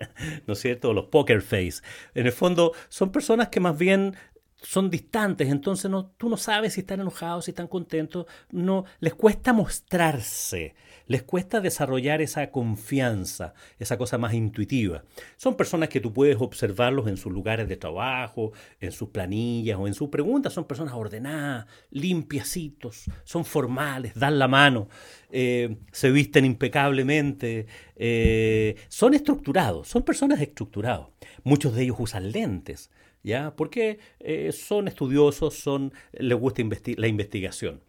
¿no 0.48 0.54
es 0.54 0.58
cierto? 0.58 0.92
Los 0.92 1.04
poker 1.04 1.40
face. 1.40 1.82
En 2.16 2.26
el 2.26 2.32
fondo 2.32 2.72
son 2.88 3.12
personas 3.12 3.46
que 3.46 3.60
más 3.60 3.78
bien 3.78 4.16
son 4.62 4.90
distantes, 4.90 5.48
entonces 5.48 5.90
no, 5.90 6.06
tú 6.16 6.28
no 6.28 6.36
sabes 6.36 6.74
si 6.74 6.80
están 6.80 7.00
enojados, 7.00 7.46
si 7.46 7.50
están 7.50 7.66
contentos, 7.66 8.26
no, 8.50 8.84
les 9.00 9.14
cuesta 9.14 9.52
mostrarse, 9.52 10.74
les 11.06 11.22
cuesta 11.24 11.60
desarrollar 11.60 12.22
esa 12.22 12.50
confianza, 12.50 13.54
esa 13.78 13.98
cosa 13.98 14.18
más 14.18 14.34
intuitiva. 14.34 15.04
Son 15.36 15.56
personas 15.56 15.88
que 15.88 16.00
tú 16.00 16.12
puedes 16.12 16.36
observarlos 16.40 17.08
en 17.08 17.16
sus 17.16 17.32
lugares 17.32 17.68
de 17.68 17.76
trabajo, 17.76 18.52
en 18.80 18.92
sus 18.92 19.08
planillas 19.08 19.78
o 19.78 19.86
en 19.86 19.94
sus 19.94 20.08
preguntas, 20.08 20.52
son 20.52 20.64
personas 20.64 20.94
ordenadas, 20.94 21.66
limpiacitos, 21.90 23.06
son 23.24 23.44
formales, 23.44 24.14
dan 24.14 24.38
la 24.38 24.48
mano, 24.48 24.88
eh, 25.30 25.76
se 25.90 26.10
visten 26.10 26.44
impecablemente, 26.44 27.66
eh, 27.96 28.76
son 28.88 29.14
estructurados, 29.14 29.88
son 29.88 30.02
personas 30.02 30.40
estructurados. 30.40 31.08
Muchos 31.42 31.74
de 31.74 31.82
ellos 31.82 31.96
usan 31.98 32.30
lentes. 32.30 32.90
¿Ya? 33.22 33.54
Porque 33.56 33.98
eh, 34.20 34.52
son 34.52 34.88
estudiosos, 34.88 35.54
son, 35.54 35.92
les 36.12 36.38
gusta 36.38 36.62
la 36.96 37.08
investigación. 37.08 37.82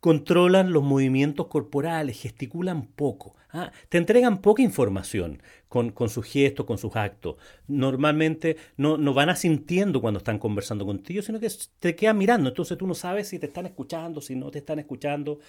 Controlan 0.00 0.72
los 0.72 0.84
movimientos 0.84 1.48
corporales, 1.48 2.20
gesticulan 2.20 2.86
poco, 2.86 3.34
¿ah? 3.50 3.72
te 3.88 3.98
entregan 3.98 4.40
poca 4.40 4.62
información 4.62 5.42
con, 5.68 5.92
sus 6.08 6.24
gestos, 6.26 6.66
con 6.66 6.78
sus 6.78 6.94
actos. 6.96 7.36
Normalmente 7.66 8.56
no, 8.76 8.98
no, 8.98 9.14
van 9.14 9.30
asintiendo 9.30 10.00
cuando 10.00 10.18
están 10.18 10.38
conversando 10.38 10.86
contigo, 10.86 11.22
sino 11.22 11.40
que 11.40 11.50
te 11.80 11.96
quedan 11.96 12.18
mirando. 12.18 12.48
Entonces 12.50 12.78
tú 12.78 12.86
no 12.86 12.94
sabes 12.94 13.28
si 13.28 13.38
te 13.38 13.46
están 13.46 13.66
escuchando, 13.66 14.20
si 14.20 14.36
no 14.36 14.50
te 14.50 14.58
están 14.58 14.78
escuchando, 14.78 15.40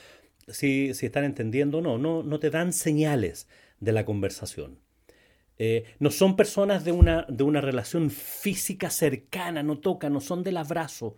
si, 0.48 0.94
si 0.94 1.06
están 1.06 1.26
entendiendo 1.26 1.80
o 1.80 1.82
no. 1.82 1.98
no. 1.98 2.24
No 2.24 2.40
te 2.40 2.50
dan 2.50 2.74
señales 2.74 3.48
de 3.80 3.92
la 3.92 4.06
conversación. 4.06 4.80
Eh, 5.60 5.86
no 6.00 6.12
son 6.12 6.36
personas 6.36 6.86
de 6.86 6.92
una, 6.92 7.26
de 7.30 7.44
una 7.44 7.62
relación 7.62 8.10
física 8.10 8.90
cercana, 8.90 9.64
no 9.64 9.80
tocan, 9.80 10.14
no 10.14 10.22
son 10.22 10.44
del 10.44 10.58
abrazo, 10.58 11.16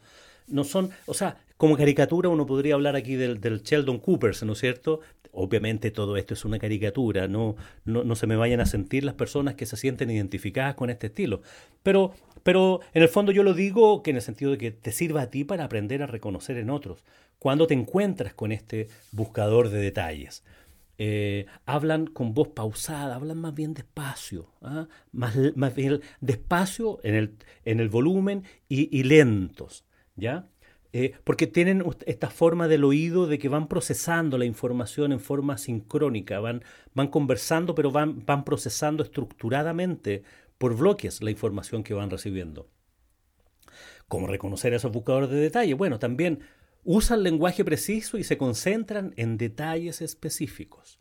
no 0.48 0.64
son, 0.64 0.92
o 1.06 1.14
sea, 1.14 1.38
como 1.58 1.76
caricatura 1.76 2.30
uno 2.30 2.46
podría 2.46 2.76
hablar 2.76 2.96
aquí 2.96 3.16
del, 3.16 3.42
del 3.42 3.62
Sheldon 3.64 4.00
Cooper, 4.00 4.34
¿no 4.46 4.54
es 4.54 4.60
cierto? 4.60 5.02
Obviamente 5.32 5.92
todo 5.92 6.18
esto 6.18 6.34
es 6.34 6.46
una 6.46 6.58
caricatura, 6.58 7.28
no, 7.28 7.56
no, 7.86 8.04
no, 8.04 8.16
se 8.16 8.28
me 8.28 8.36
vayan 8.36 8.62
a 8.62 8.66
sentir 8.66 9.04
las 9.04 9.16
personas 9.16 9.56
que 9.56 9.66
se 9.66 9.76
sienten 9.76 10.10
identificadas 10.10 10.76
con 10.76 10.90
este 10.90 11.08
estilo. 11.08 11.42
Pero, 11.84 12.14
pero 12.42 12.80
en 12.94 13.04
el 13.04 13.10
fondo 13.10 13.32
yo 13.32 13.44
lo 13.44 13.54
digo 13.54 14.02
que 14.02 14.12
en 14.12 14.16
el 14.16 14.22
sentido 14.22 14.52
de 14.52 14.58
que 14.58 14.72
te 14.72 14.92
sirva 14.92 15.24
a 15.24 15.30
ti 15.30 15.44
para 15.44 15.66
aprender 15.66 16.02
a 16.02 16.08
reconocer 16.08 16.58
en 16.58 16.70
otros, 16.70 17.04
cuando 17.40 17.68
te 17.68 17.74
encuentras 17.74 18.34
con 18.34 18.52
este 18.52 18.88
buscador 19.12 19.70
de 19.70 19.80
detalles. 19.80 20.44
Eh, 21.02 21.46
hablan 21.66 22.08
con 22.08 22.34
voz 22.34 22.50
pausada, 22.50 23.16
hablan 23.16 23.38
más 23.38 23.56
bien 23.56 23.74
despacio, 23.74 24.52
¿ah? 24.62 24.90
más, 25.14 25.34
más, 25.56 25.74
bien 25.74 26.02
despacio 26.20 27.00
en 27.04 27.16
el, 27.16 27.38
en 27.64 27.80
el 27.80 27.88
volumen 27.88 28.44
y, 28.68 29.04
lentos, 29.04 29.86
¿ya? 30.18 30.50
Eh, 30.92 31.14
porque 31.24 31.48
tienen 31.48 31.86
esta 32.06 32.30
forma 32.30 32.68
del 32.68 32.84
oído 32.84 33.28
de 33.28 33.40
que 33.40 33.48
van 33.48 33.70
procesando 33.70 34.38
la 34.38 34.44
información 34.44 35.14
en 35.14 35.22
forma 35.22 35.58
sincrónica, 35.58 36.42
van, 36.42 36.66
van 36.94 37.08
conversando, 37.08 37.76
pero 37.76 37.92
van, 37.92 38.26
van 38.26 38.44
procesando 38.44 39.02
estructuradamente 39.02 40.24
por 40.58 40.76
bloques 40.76 41.24
la 41.24 41.32
información 41.32 41.82
que 41.82 41.94
van 41.94 42.10
recibiendo. 42.10 42.68
¿Cómo 44.10 44.28
reconocer 44.28 44.74
a 44.74 44.76
esos 44.76 44.92
buscadores 44.92 45.30
de 45.30 45.38
detalle? 45.38 45.76
Bueno, 45.76 45.98
también 45.98 46.42
usan 46.84 47.24
lenguaje 47.24 47.64
preciso 47.66 48.18
y 48.18 48.24
se 48.24 48.38
concentran 48.38 49.14
en 49.18 49.38
detalles 49.38 50.02
específicos. 50.02 51.00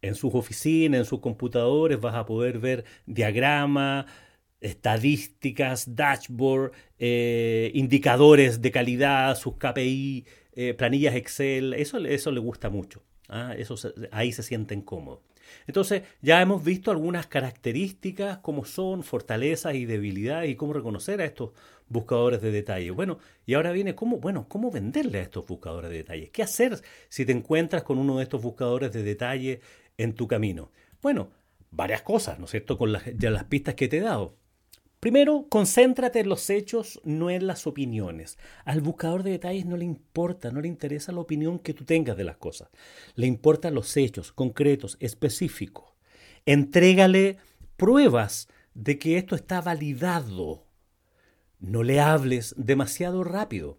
En 0.00 0.14
sus 0.14 0.34
oficinas, 0.34 1.00
en 1.00 1.04
sus 1.04 1.20
computadores 1.20 2.00
vas 2.00 2.14
a 2.14 2.24
poder 2.26 2.58
ver 2.58 2.84
diagramas, 3.06 4.06
estadísticas, 4.60 5.94
dashboard, 5.94 6.72
eh, 6.98 7.70
indicadores 7.74 8.60
de 8.60 8.70
calidad, 8.70 9.36
sus 9.36 9.56
KPI, 9.56 10.26
eh, 10.52 10.74
planillas 10.74 11.14
Excel, 11.14 11.74
eso, 11.74 11.98
eso 11.98 12.32
le 12.32 12.40
gusta 12.40 12.70
mucho. 12.70 13.02
¿ah? 13.28 13.54
Eso 13.56 13.76
ahí 14.10 14.32
se 14.32 14.42
sienten 14.42 14.82
cómodos. 14.82 15.20
Entonces, 15.66 16.02
ya 16.22 16.40
hemos 16.40 16.64
visto 16.64 16.90
algunas 16.90 17.26
características, 17.26 18.38
cómo 18.38 18.64
son, 18.64 19.02
fortalezas 19.02 19.74
y 19.74 19.84
debilidades 19.84 20.50
y 20.50 20.56
cómo 20.56 20.72
reconocer 20.72 21.20
a 21.20 21.24
estos 21.24 21.50
buscadores 21.88 22.40
de 22.42 22.50
detalles. 22.50 22.92
Bueno, 22.94 23.18
y 23.46 23.54
ahora 23.54 23.72
viene 23.72 23.94
cómo, 23.94 24.18
bueno, 24.18 24.46
cómo 24.48 24.70
venderle 24.70 25.18
a 25.18 25.22
estos 25.22 25.46
buscadores 25.46 25.90
de 25.90 25.98
detalles. 25.98 26.30
¿Qué 26.30 26.42
hacer 26.42 26.80
si 27.08 27.24
te 27.24 27.32
encuentras 27.32 27.82
con 27.82 27.98
uno 27.98 28.18
de 28.18 28.24
estos 28.24 28.42
buscadores 28.42 28.92
de 28.92 29.02
detalles 29.02 29.60
en 29.96 30.14
tu 30.14 30.28
camino? 30.28 30.70
Bueno, 31.00 31.30
varias 31.70 32.02
cosas, 32.02 32.38
¿no 32.38 32.46
es 32.46 32.50
cierto? 32.50 32.78
Con 32.78 32.92
las, 32.92 33.04
ya 33.16 33.30
las 33.30 33.44
pistas 33.44 33.74
que 33.74 33.88
te 33.88 33.98
he 33.98 34.00
dado. 34.00 34.36
Primero, 35.00 35.46
concéntrate 35.48 36.20
en 36.20 36.28
los 36.28 36.50
hechos, 36.50 37.00
no 37.04 37.30
en 37.30 37.46
las 37.46 37.68
opiniones. 37.68 38.36
Al 38.64 38.80
buscador 38.80 39.22
de 39.22 39.30
detalles 39.30 39.64
no 39.64 39.76
le 39.76 39.84
importa, 39.84 40.50
no 40.50 40.60
le 40.60 40.66
interesa 40.66 41.12
la 41.12 41.20
opinión 41.20 41.60
que 41.60 41.72
tú 41.72 41.84
tengas 41.84 42.16
de 42.16 42.24
las 42.24 42.36
cosas. 42.36 42.68
Le 43.14 43.28
importan 43.28 43.74
los 43.74 43.96
hechos 43.96 44.32
concretos, 44.32 44.96
específicos. 44.98 45.92
Entrégale 46.46 47.36
pruebas 47.76 48.48
de 48.74 48.98
que 48.98 49.18
esto 49.18 49.36
está 49.36 49.60
validado. 49.60 50.66
No 51.60 51.84
le 51.84 52.00
hables 52.00 52.54
demasiado 52.56 53.22
rápido. 53.22 53.78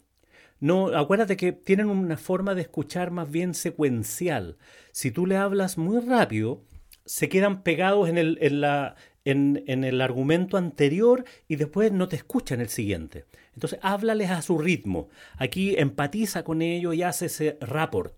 No, 0.62 0.88
acuérdate 0.88 1.38
que 1.38 1.52
tienen 1.52 1.90
una 1.90 2.18
forma 2.18 2.56
de 2.56 2.62
escuchar 2.62 3.12
más 3.12 3.30
bien 3.30 3.54
secuencial. 3.54 4.58
Si 4.92 5.12
tú 5.12 5.26
le 5.26 5.38
hablas 5.38 5.78
muy 5.78 6.00
rápido, 6.00 6.64
se 7.06 7.30
quedan 7.30 7.64
pegados 7.64 8.10
en, 8.10 8.18
el, 8.18 8.38
en, 8.42 8.62
la, 8.62 8.96
en, 9.30 9.84
el 9.84 10.02
argumento 10.02 10.58
anterior 10.58 11.24
y 11.48 11.56
después 11.56 11.92
no 11.92 12.08
te 12.08 12.16
escucha 12.16 12.56
en 12.56 12.62
el 12.62 12.70
siguiente. 12.70 13.26
Entonces, 13.54 13.80
háblales 13.82 14.30
a 14.30 14.42
su 14.42 14.58
ritmo. 14.58 15.10
Aquí 15.38 15.76
empatiza 15.78 16.44
con 16.44 16.62
ellos 16.62 16.96
y 16.96 17.04
hace 17.04 17.28
ese 17.28 17.58
rapport. 17.62 18.16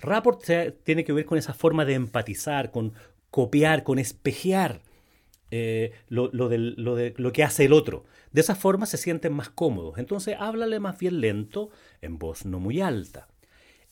Rapport 0.00 0.42
tiene 0.84 1.04
que 1.04 1.12
ver 1.12 1.24
con 1.24 1.38
esa 1.38 1.54
forma 1.54 1.84
de 1.84 1.94
empatizar, 1.94 2.70
con 2.70 2.92
copiar, 3.30 3.82
con 3.82 3.98
espejear 3.98 4.82
eh, 5.50 5.92
lo, 6.08 6.28
de, 6.48 7.14
lo 7.16 7.32
que 7.32 7.44
hace 7.44 7.64
el 7.64 7.72
otro. 7.72 8.04
De 8.32 8.40
esa 8.40 8.54
forma 8.54 8.86
se 8.86 8.96
sienten 8.98 9.32
más 9.32 9.48
cómodos. 9.48 9.98
Entonces, 9.98 10.36
háblale 10.38 10.80
más 10.80 10.98
bien 10.98 11.20
lento, 11.20 11.70
en 12.02 12.18
voz 12.18 12.44
no 12.44 12.60
muy 12.60 12.80
alta. 12.80 13.28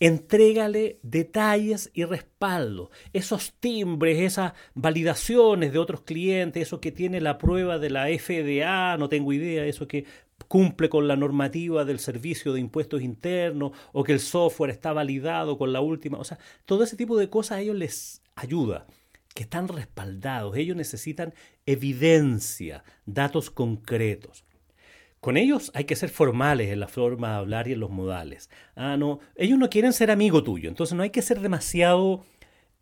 Entrégale 0.06 1.00
detalles 1.02 1.90
y 1.94 2.04
respaldo, 2.04 2.90
esos 3.14 3.54
timbres, 3.58 4.18
esas 4.18 4.52
validaciones 4.74 5.72
de 5.72 5.78
otros 5.78 6.02
clientes, 6.02 6.62
eso 6.62 6.78
que 6.78 6.92
tiene 6.92 7.22
la 7.22 7.38
prueba 7.38 7.78
de 7.78 7.88
la 7.88 8.08
FDA, 8.08 8.98
no 8.98 9.08
tengo 9.08 9.32
idea, 9.32 9.64
eso 9.64 9.88
que 9.88 10.04
cumple 10.46 10.90
con 10.90 11.08
la 11.08 11.16
normativa 11.16 11.86
del 11.86 12.00
servicio 12.00 12.52
de 12.52 12.60
impuestos 12.60 13.00
internos 13.00 13.72
o 13.94 14.04
que 14.04 14.12
el 14.12 14.20
software 14.20 14.68
está 14.68 14.92
validado 14.92 15.56
con 15.56 15.72
la 15.72 15.80
última, 15.80 16.18
o 16.18 16.24
sea, 16.24 16.38
todo 16.66 16.84
ese 16.84 16.98
tipo 16.98 17.16
de 17.16 17.30
cosas 17.30 17.56
a 17.56 17.60
ellos 17.62 17.76
les 17.76 18.22
ayuda, 18.34 18.86
que 19.34 19.44
están 19.44 19.68
respaldados, 19.68 20.54
ellos 20.58 20.76
necesitan 20.76 21.32
evidencia, 21.64 22.84
datos 23.06 23.50
concretos. 23.50 24.44
Con 25.24 25.38
ellos 25.38 25.70
hay 25.72 25.84
que 25.84 25.96
ser 25.96 26.10
formales 26.10 26.68
en 26.68 26.80
la 26.80 26.86
forma 26.86 27.30
de 27.30 27.36
hablar 27.36 27.66
y 27.66 27.72
en 27.72 27.80
los 27.80 27.88
modales. 27.88 28.50
Ah, 28.76 28.98
no, 28.98 29.20
ellos 29.36 29.58
no 29.58 29.70
quieren 29.70 29.94
ser 29.94 30.10
amigo 30.10 30.44
tuyo, 30.44 30.68
entonces 30.68 30.94
no 30.94 31.02
hay 31.02 31.08
que 31.08 31.22
ser 31.22 31.40
demasiado 31.40 32.26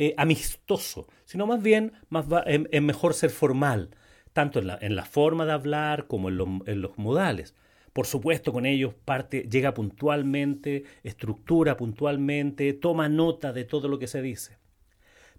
eh, 0.01 0.13
amistoso, 0.17 1.07
sino 1.25 1.47
más 1.47 1.63
bien 1.63 1.93
más 2.09 2.27
es, 2.47 2.83
mejor 2.83 3.15
ser 3.15 3.31
formal, 3.31 3.91
tanto 4.33 4.59
en 4.59 4.67
la, 4.67 4.79
en 4.83 4.97
la, 4.97 5.05
forma 5.05 5.47
de 5.47 5.53
hablar 5.53 6.09
como 6.09 6.31
en, 6.31 6.65
en 6.67 6.83
los 6.83 6.99
modales. 6.99 7.55
Por 7.93 8.09
supuesto, 8.09 8.53
con 8.53 8.67
ellos 8.67 8.93
parte, 8.93 9.49
llega 9.49 9.73
puntualmente, 9.73 10.83
estructura 11.05 11.77
puntualmente, 11.77 12.73
toma 12.73 13.09
nota 13.09 13.53
de 13.53 13.63
todo 13.63 13.87
lo 13.87 14.01
que 14.01 14.09
se 14.09 14.21
dice. 14.21 14.59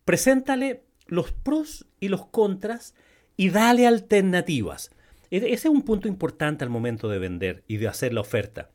Preséntale 0.05 0.85
los 1.07 1.33
pros 1.33 1.85
y 1.99 2.07
los 2.07 2.27
contras 2.27 2.95
y 3.35 3.49
dale 3.49 3.87
alternativas. 3.87 4.89
Ese 5.41 5.51
es 5.51 5.65
un 5.65 5.81
punto 5.81 6.07
importante 6.07 6.63
al 6.63 6.69
momento 6.69 7.09
de 7.09 7.17
vender 7.17 7.63
y 7.67 7.77
de 7.77 7.87
hacer 7.87 8.13
la 8.13 8.21
oferta. 8.21 8.69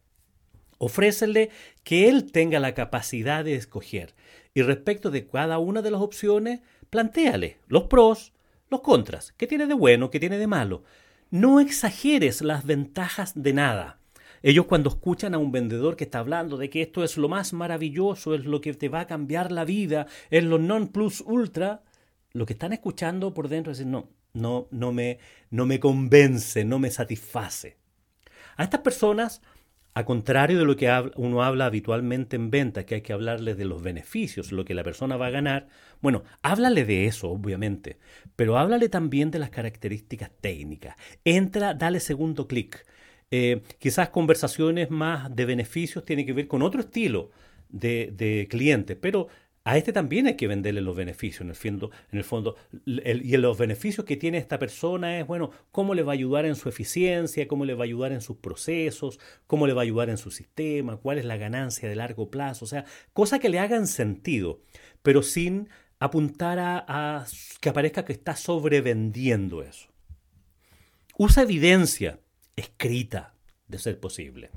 Ofrécele 0.79 1.51
que 1.85 2.09
él 2.09 2.33
tenga 2.33 2.59
la 2.59 2.75
capacidad 2.75 3.45
de 3.45 3.55
escoger 3.55 4.17
y 4.55 4.63
respecto 4.63 5.13
de 5.13 5.29
cada 5.29 5.61
una 5.61 5.83
de 5.83 5.93
las 5.93 6.01
opciones, 6.01 6.61
plantéale 6.91 7.59
los 7.69 7.85
pros, 7.85 8.33
los 8.71 8.81
contras, 8.81 9.33
qué 9.37 9.47
tiene 9.47 9.67
de 9.67 9.75
bueno, 9.75 10.11
qué 10.11 10.19
tiene 10.19 10.37
de 10.37 10.49
malo. 10.49 10.83
No 11.31 11.61
exageres 11.61 12.43
las 12.43 12.67
ventajas 12.67 13.41
de 13.41 13.53
nada. 13.53 14.01
Ellos 14.43 14.67
cuando 14.67 14.91
escuchan 14.91 15.35
a 15.35 15.39
un 15.39 15.53
vendedor 15.53 15.95
que 15.95 16.05
está 16.05 16.19
hablando 16.19 16.57
de 16.57 16.71
que 16.71 16.83
esto 16.83 17.05
es 17.05 17.17
lo 17.17 17.29
más 17.29 17.53
maravilloso, 17.53 18.35
es 18.35 18.45
lo 18.45 18.61
que 18.61 18.75
te 18.75 18.89
va 18.89 19.01
a 19.01 19.07
cambiar 19.07 19.53
la 19.53 19.65
vida, 19.65 20.09
es 20.29 20.43
lo 20.43 20.59
non 20.59 20.89
plus 20.89 21.21
ultra, 21.21 21.85
lo 22.33 22.47
que 22.47 22.55
están 22.55 22.73
escuchando 22.73 23.33
por 23.33 23.49
dentro 23.49 23.71
es 23.71 23.79
decir, 23.79 23.93
no, 23.93 24.09
no, 24.33 24.69
no, 24.71 24.93
me, 24.93 25.19
no 25.51 25.67
me 25.67 25.81
convence, 25.81 26.65
no 26.65 26.79
me 26.79 26.91
satisface. 26.91 27.77
A 28.57 28.65
estas 28.65 28.81
personas 28.81 29.43
A 29.95 30.05
contrario 30.07 30.59
de 30.61 30.65
lo 30.65 30.77
que 30.77 30.89
uno 31.17 31.43
habla 31.43 31.67
habitualmente 31.67 32.37
en 32.37 32.51
venta, 32.51 32.87
que 32.87 32.97
hay 32.97 33.03
que 33.03 33.13
hablarle 33.13 33.57
de 33.57 33.67
los 33.67 33.83
beneficios, 33.83 34.53
lo 34.53 34.65
que 34.65 34.75
la 34.75 34.85
persona 34.85 35.17
va 35.19 35.27
a 35.29 35.31
ganar, 35.31 35.69
bueno, 36.01 36.23
háblale 36.43 36.85
de 36.87 37.07
eso, 37.07 37.31
obviamente, 37.31 37.99
pero 38.37 38.59
háblale 38.59 38.89
también 38.89 39.33
de 39.33 39.41
las 39.41 39.51
características 39.51 40.31
técnicas. 40.41 40.97
Entra, 41.25 41.75
dale 41.75 42.01
segundo 42.01 42.47
clic. 42.49 42.87
Eh, 43.31 43.63
quizás 43.79 44.11
conversaciones 44.11 44.91
más 44.91 45.35
de 45.35 45.45
beneficios 45.47 46.05
tienen 46.05 46.27
que 46.27 46.33
ver 46.33 46.49
con 46.49 46.63
otro 46.63 46.81
estilo 46.81 47.31
de, 47.69 48.13
de 48.17 48.47
cliente, 48.49 48.97
pero 48.97 49.29
a 49.65 49.77
este 49.77 49.93
también 49.93 50.27
hay 50.27 50.35
que 50.35 50.49
venderle 50.49 50.81
los 50.81 50.97
beneficios, 50.97 51.43
en 51.43 51.51
el 51.51 51.55
fondo, 51.55 51.91
en 52.11 52.19
el 52.19 52.25
fondo. 52.25 52.57
Y 52.87 53.37
los 53.37 53.59
beneficios 53.59 54.07
que 54.07 54.17
tiene 54.17 54.39
esta 54.39 54.59
persona 54.59 55.19
es, 55.19 55.27
bueno, 55.27 55.51
cómo 55.73 55.95
le 55.95 56.03
va 56.03 56.13
a 56.13 56.15
ayudar 56.15 56.47
en 56.47 56.57
su 56.57 56.69
eficiencia, 56.69 57.47
cómo 57.49 57.65
le 57.65 57.75
va 57.75 57.85
a 57.85 57.85
ayudar 57.85 58.13
en 58.13 58.21
sus 58.21 58.39
procesos, 58.39 59.21
cómo 59.47 59.67
le 59.67 59.75
va 59.75 59.83
a 59.83 59.85
ayudar 59.85 60.09
en 60.09 60.17
su 60.17 60.31
sistema, 60.31 60.97
cuál 60.97 61.19
es 61.19 61.25
la 61.25 61.37
ganancia 61.37 61.89
de 61.89 61.97
largo 61.97 62.31
plazo, 62.31 62.65
o 62.65 62.69
sea, 62.69 62.85
cosas 63.13 63.41
que 63.41 63.51
le 63.51 63.59
hagan 63.59 63.87
sentido, 63.87 64.63
pero 65.03 65.23
sin 65.23 65.69
apuntar 65.99 66.59
a, 66.59 66.85
a 66.89 67.27
que 67.61 67.69
aparezca 67.69 68.05
que 68.05 68.13
está 68.13 68.37
sobrevendiendo 68.37 69.63
eso. 69.63 69.89
Usa 71.19 71.43
evidencia 71.43 72.21
escrita, 72.57 73.35
de 73.69 73.79
ser 73.79 74.01
posible. 74.01 74.51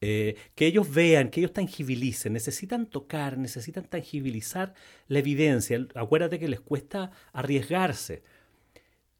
Eh, 0.00 0.36
que 0.54 0.66
ellos 0.66 0.92
vean, 0.92 1.30
que 1.30 1.40
ellos 1.40 1.52
tangibilicen, 1.52 2.34
necesitan 2.34 2.86
tocar, 2.86 3.38
necesitan 3.38 3.84
tangibilizar 3.84 4.74
la 5.08 5.20
evidencia. 5.20 5.86
Acuérdate 5.94 6.38
que 6.38 6.48
les 6.48 6.60
cuesta 6.60 7.10
arriesgarse. 7.32 8.22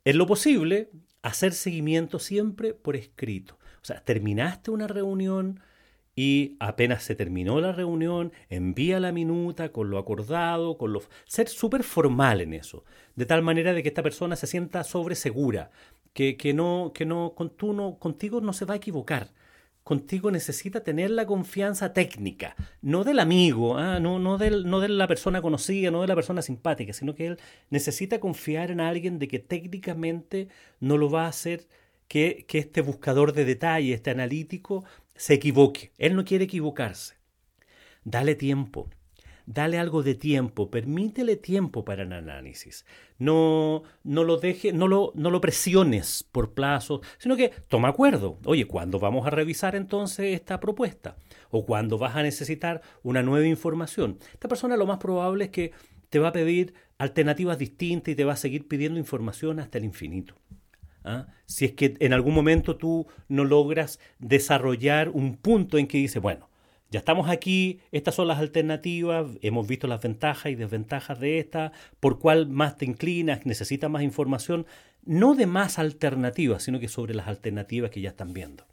En 0.05 0.19
lo 0.19 0.27
posible, 0.27 0.91
hacer 1.23 1.53
seguimiento 1.53 2.19
siempre 2.19 2.75
por 2.75 2.97
escrito. 2.97 3.59
O 3.83 3.85
sea, 3.85 4.01
terminaste 4.05 4.71
una 4.71 4.87
reunión 4.87 5.61
y 6.15 6.57
apenas 6.61 7.03
se 7.03 7.15
terminó 7.15 7.61
la 7.61 7.73
reunión, 7.73 8.33
envía 8.49 9.01
la 9.01 9.13
minuta 9.13 9.71
con 9.71 9.91
lo 9.91 9.99
acordado, 9.99 10.79
con 10.79 10.93
lo... 10.93 11.03
Ser 11.27 11.49
súper 11.49 11.83
formal 11.83 12.41
en 12.41 12.55
eso, 12.55 12.85
de 13.17 13.27
tal 13.27 13.43
manera 13.43 13.73
de 13.73 13.83
que 13.83 13.89
esta 13.89 14.03
persona 14.03 14.37
se 14.37 14.47
sienta 14.47 14.85
sobresegura, 14.85 15.71
que, 16.13 16.37
que 16.37 16.55
no, 16.55 16.93
que 16.95 17.05
no, 17.05 17.35
con 17.35 17.53
no, 17.77 17.99
contigo 17.99 18.41
no 18.41 18.53
se 18.53 18.65
va 18.65 18.75
a 18.75 18.79
equivocar 18.79 19.33
contigo 19.87 20.33
necesita 20.33 20.81
tener 20.83 21.13
la 21.13 21.27
confianza 21.27 21.93
técnica, 21.93 22.57
no 22.83 23.05
del 23.05 23.21
amigo, 23.21 23.79
¿ah? 23.79 24.01
no, 24.01 24.37
del, 24.37 24.69
no 24.69 24.81
de 24.81 24.89
la 24.89 25.07
persona 25.07 25.41
conocida, 25.41 25.93
no 25.93 26.01
de 26.01 26.09
la 26.09 26.17
persona 26.17 26.43
simpática, 26.43 26.93
sino 26.93 27.15
que 27.15 27.29
él 27.29 27.39
necesita 27.71 28.19
confiar 28.19 28.73
en 28.73 28.81
alguien 28.81 29.21
de 29.21 29.29
que 29.29 29.39
técnicamente 29.39 30.49
no 30.81 30.99
lo 30.99 31.09
va 31.09 31.27
a 31.27 31.29
hacer 31.29 31.69
que, 32.09 32.47
que 32.49 32.59
este 32.59 32.81
buscador 32.81 33.33
de 33.33 33.45
detalle, 33.45 33.95
este 33.95 34.11
analítico, 34.11 34.85
se 35.15 35.35
equivoque. 35.35 35.93
Él 35.99 36.17
no 36.17 36.25
quiere 36.25 36.47
equivocarse. 36.47 37.15
Dale 38.03 38.35
tiempo 38.35 38.91
dale 39.47 39.79
algo 39.79 40.03
de 40.03 40.15
tiempo, 40.15 40.71
permítele 40.71 41.37
tiempo 41.37 41.85
para 41.85 42.03
el 42.03 42.13
análisis. 42.13 42.85
No, 43.19 43.85
no 44.05 44.25
lo 44.25 44.37
deje, 44.37 44.73
no 44.73 44.89
lo, 44.89 45.13
no 45.15 45.31
lo 45.31 45.41
presiones 45.41 46.25
por 46.31 46.53
plazo, 46.53 47.01
sino 47.19 47.37
que 47.37 47.53
toma 47.69 47.89
acuerdo. 47.89 48.39
Oye, 48.45 48.67
¿cuándo 48.67 48.99
vamos 48.99 49.27
a 49.27 49.31
revisar 49.31 49.77
entonces 49.77 50.35
esta 50.35 50.61
propuesta? 50.61 51.17
¿O 51.51 51.65
cuándo 51.65 51.97
vas 51.97 52.17
a 52.17 52.23
necesitar 52.23 52.83
una 53.03 53.23
nueva 53.23 53.47
información? 53.47 54.19
Esta 54.33 54.49
persona 54.49 54.77
lo 54.77 54.87
más 54.87 54.99
probable 54.99 55.45
es 55.45 55.51
que 55.51 55.73
te 56.11 56.19
va 56.19 56.29
a 56.29 56.33
pedir 56.33 56.75
alternativas 56.99 57.59
distintas 57.59 58.13
y 58.13 58.17
te 58.17 58.25
va 58.25 58.35
a 58.35 58.37
seguir 58.37 58.67
pidiendo 58.69 58.99
información 58.99 59.61
hasta 59.61 59.79
el 59.79 59.85
infinito. 59.85 60.35
¿Ah? 61.05 61.29
Si 61.45 61.65
es 61.65 61.73
que 61.73 61.97
en 62.01 62.13
algún 62.13 62.35
momento 62.35 62.77
tú 62.77 63.07
no 63.29 63.45
logras 63.45 64.01
desarrollar 64.19 65.09
un 65.11 65.37
punto 65.37 65.79
en 65.79 65.87
que 65.87 65.99
dice, 65.99 66.19
bueno, 66.19 66.49
ya 66.91 67.01
estamos 67.01 67.29
aquí, 67.29 67.81
estas 67.91 68.15
son 68.15 68.29
las 68.29 68.39
alternativas, 68.39 69.27
hemos 69.43 69.67
visto 69.67 69.87
las 69.87 70.01
ventajas 70.01 70.53
y 70.53 70.55
desventajas 70.55 71.19
de 71.19 71.39
esta, 71.39 71.73
por 71.99 72.19
cuál 72.19 72.49
más 72.49 72.77
te 72.77 72.85
inclinas, 72.85 73.45
necesitas 73.45 73.91
más 73.91 74.03
información, 74.03 74.67
no 75.05 75.35
de 75.35 75.47
más 75.47 75.79
alternativas, 75.79 76.63
sino 76.63 76.79
que 76.79 76.89
sobre 76.89 77.15
las 77.15 77.27
alternativas 77.29 77.91
que 77.91 78.01
ya 78.01 78.11
están 78.11 78.33
viendo. 78.33 78.65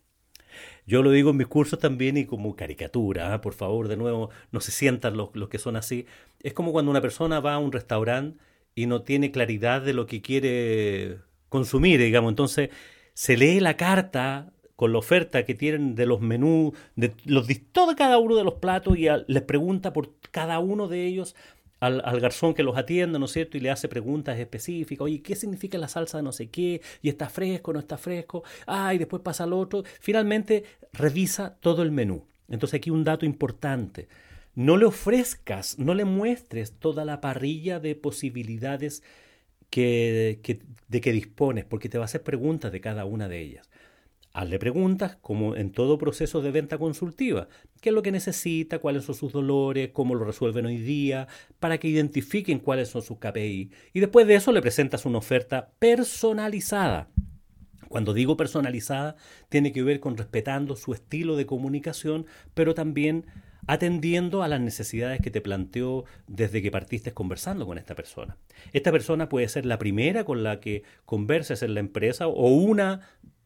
Yo 0.86 1.02
lo 1.02 1.12
digo 1.12 1.32
en 1.32 1.38
mis 1.38 1.48
cursos 1.48 1.80
también 1.80 2.18
y 2.18 2.26
como 2.26 2.56
caricatura, 2.56 3.34
¿ah? 3.34 3.42
por 3.42 3.54
favor, 3.54 3.88
de 3.88 3.98
nuevo, 3.98 4.30
no 4.52 4.60
se 4.60 4.72
sientan 4.72 5.18
los, 5.18 5.30
los 5.34 5.50
que 5.50 5.58
son 5.58 5.76
así. 5.76 6.06
Es 6.42 6.54
como 6.54 6.72
cuando 6.72 6.92
una 6.92 7.02
persona 7.02 7.40
va 7.40 7.56
a 7.56 7.60
un 7.60 7.72
restaurante 7.72 8.38
y 8.76 8.86
no 8.86 9.02
tiene 9.02 9.32
claridad 9.32 9.82
de 9.82 9.94
lo 9.94 10.06
que 10.06 10.22
quiere 10.22 11.20
consumir, 11.50 12.00
digamos, 12.00 12.32
entonces 12.32 12.70
se 13.14 13.38
lee 13.38 13.60
la 13.60 13.78
carta 13.78 14.52
con 14.76 14.92
la 14.92 15.00
oferta 15.00 15.46
que 15.46 15.56
tienen 15.56 15.96
de 15.96 16.06
los 16.06 16.22
menús, 16.22 16.74
de 16.96 17.14
los 17.26 17.48
de 17.48 17.62
cada 17.96 18.18
uno 18.18 18.36
de 18.36 18.44
los 18.44 18.56
platos 18.56 18.98
y 18.98 19.08
les 19.28 19.44
pregunta 19.44 19.94
por 19.94 20.12
cada 20.32 20.60
uno 20.60 20.88
de 20.88 21.06
ellos 21.06 21.36
al, 21.80 22.20
garzón 22.22 22.54
que 22.54 22.64
los 22.64 22.78
atiende, 22.78 23.20
¿no 23.20 23.26
es 23.26 23.32
cierto? 23.32 23.58
Y 23.58 23.60
le 23.60 23.70
hace 23.70 23.88
preguntas 23.90 24.40
específicas, 24.40 25.02
oye, 25.02 25.22
¿qué 25.22 25.36
significa 25.36 25.78
la 25.78 25.90
salsa 25.90 26.18
de 26.18 26.24
no 26.24 26.32
sé 26.32 26.48
qué? 26.48 26.82
¿Y 27.02 27.10
está 27.10 27.30
fresco, 27.30 27.74
no 27.74 27.80
está 27.80 27.98
fresco? 27.98 28.44
Ah, 28.66 28.94
y 28.94 28.98
después 28.98 29.22
pasa 29.22 29.44
al 29.44 29.54
otro. 29.54 29.84
Finalmente 30.00 30.64
revisa 30.94 31.58
todo 31.60 31.84
el 31.84 31.92
menú. 31.92 32.26
Entonces 32.48 32.78
aquí 32.78 32.90
un 32.90 33.04
dato 33.04 33.26
importante. 33.26 34.08
No 34.56 34.78
le 34.78 34.86
ofrezcas, 34.86 35.78
no 35.78 35.94
le 35.94 36.06
muestres 36.06 36.74
toda 36.80 37.06
la 37.06 37.20
parrilla 37.20 37.80
de 37.80 37.96
posibilidades 37.96 39.04
que, 39.70 40.40
de 40.88 41.02
que 41.02 41.12
dispones, 41.12 41.66
porque 41.66 41.90
te 41.90 41.98
va 41.98 42.04
a 42.04 42.06
hacer 42.06 42.24
preguntas 42.24 42.72
de 42.72 42.80
cada 42.80 43.06
una 43.06 43.28
de 43.28 43.42
ellas. 43.42 43.70
Hazle 44.36 44.58
preguntas, 44.58 45.16
como 45.22 45.56
en 45.56 45.72
todo 45.72 46.00
proceso 46.00 46.42
de 46.42 46.50
venta 46.50 46.80
consultiva. 46.80 47.48
¿Qué 47.82 47.90
es 47.90 47.96
lo 47.96 48.02
que 48.02 48.12
necesita? 48.12 48.80
¿Cuáles 48.80 49.04
son 49.04 49.14
sus 49.14 49.32
dolores? 49.32 49.92
¿Cómo 49.94 50.16
lo 50.16 50.26
resuelven 50.26 50.66
hoy 50.66 50.78
día? 50.78 51.28
Para 51.60 51.78
que 51.78 51.88
identifiquen 51.88 52.58
cuáles 52.58 52.90
son 52.90 53.04
sus 53.04 53.20
KPI. 53.20 53.70
Y 53.94 54.00
después 54.00 54.26
de 54.26 54.34
eso 54.34 54.52
le 54.52 54.64
presentas 54.64 55.06
una 55.06 55.20
oferta 55.20 55.70
personalizada. 55.78 57.10
Cuando 57.90 58.16
digo 58.16 58.36
personalizada, 58.36 59.18
tiene 59.50 59.72
que 59.72 59.84
ver 59.84 60.00
con 60.00 60.18
respetando 60.18 60.76
su 60.76 60.94
estilo 60.94 61.36
de 61.36 61.46
comunicación, 61.46 62.26
pero 62.56 62.74
también 62.74 63.28
atendiendo 63.68 64.42
a 64.42 64.48
las 64.48 64.60
necesidades 64.60 65.22
que 65.22 65.30
te 65.30 65.42
planteó 65.42 66.06
desde 66.26 66.64
que 66.64 66.72
partiste 66.72 67.14
conversando 67.14 67.68
con 67.68 67.78
esta 67.78 67.94
persona. 67.94 68.36
Esta 68.74 68.92
persona 68.92 69.30
puede 69.30 69.48
ser 69.48 69.68
la 69.68 69.78
primera 69.78 70.24
con 70.24 70.42
la 70.42 70.60
que 70.60 70.82
converses 71.06 71.62
en 71.62 71.76
la 71.76 71.82
empresa 71.82 72.28
o 72.28 72.48
una 72.48 73.02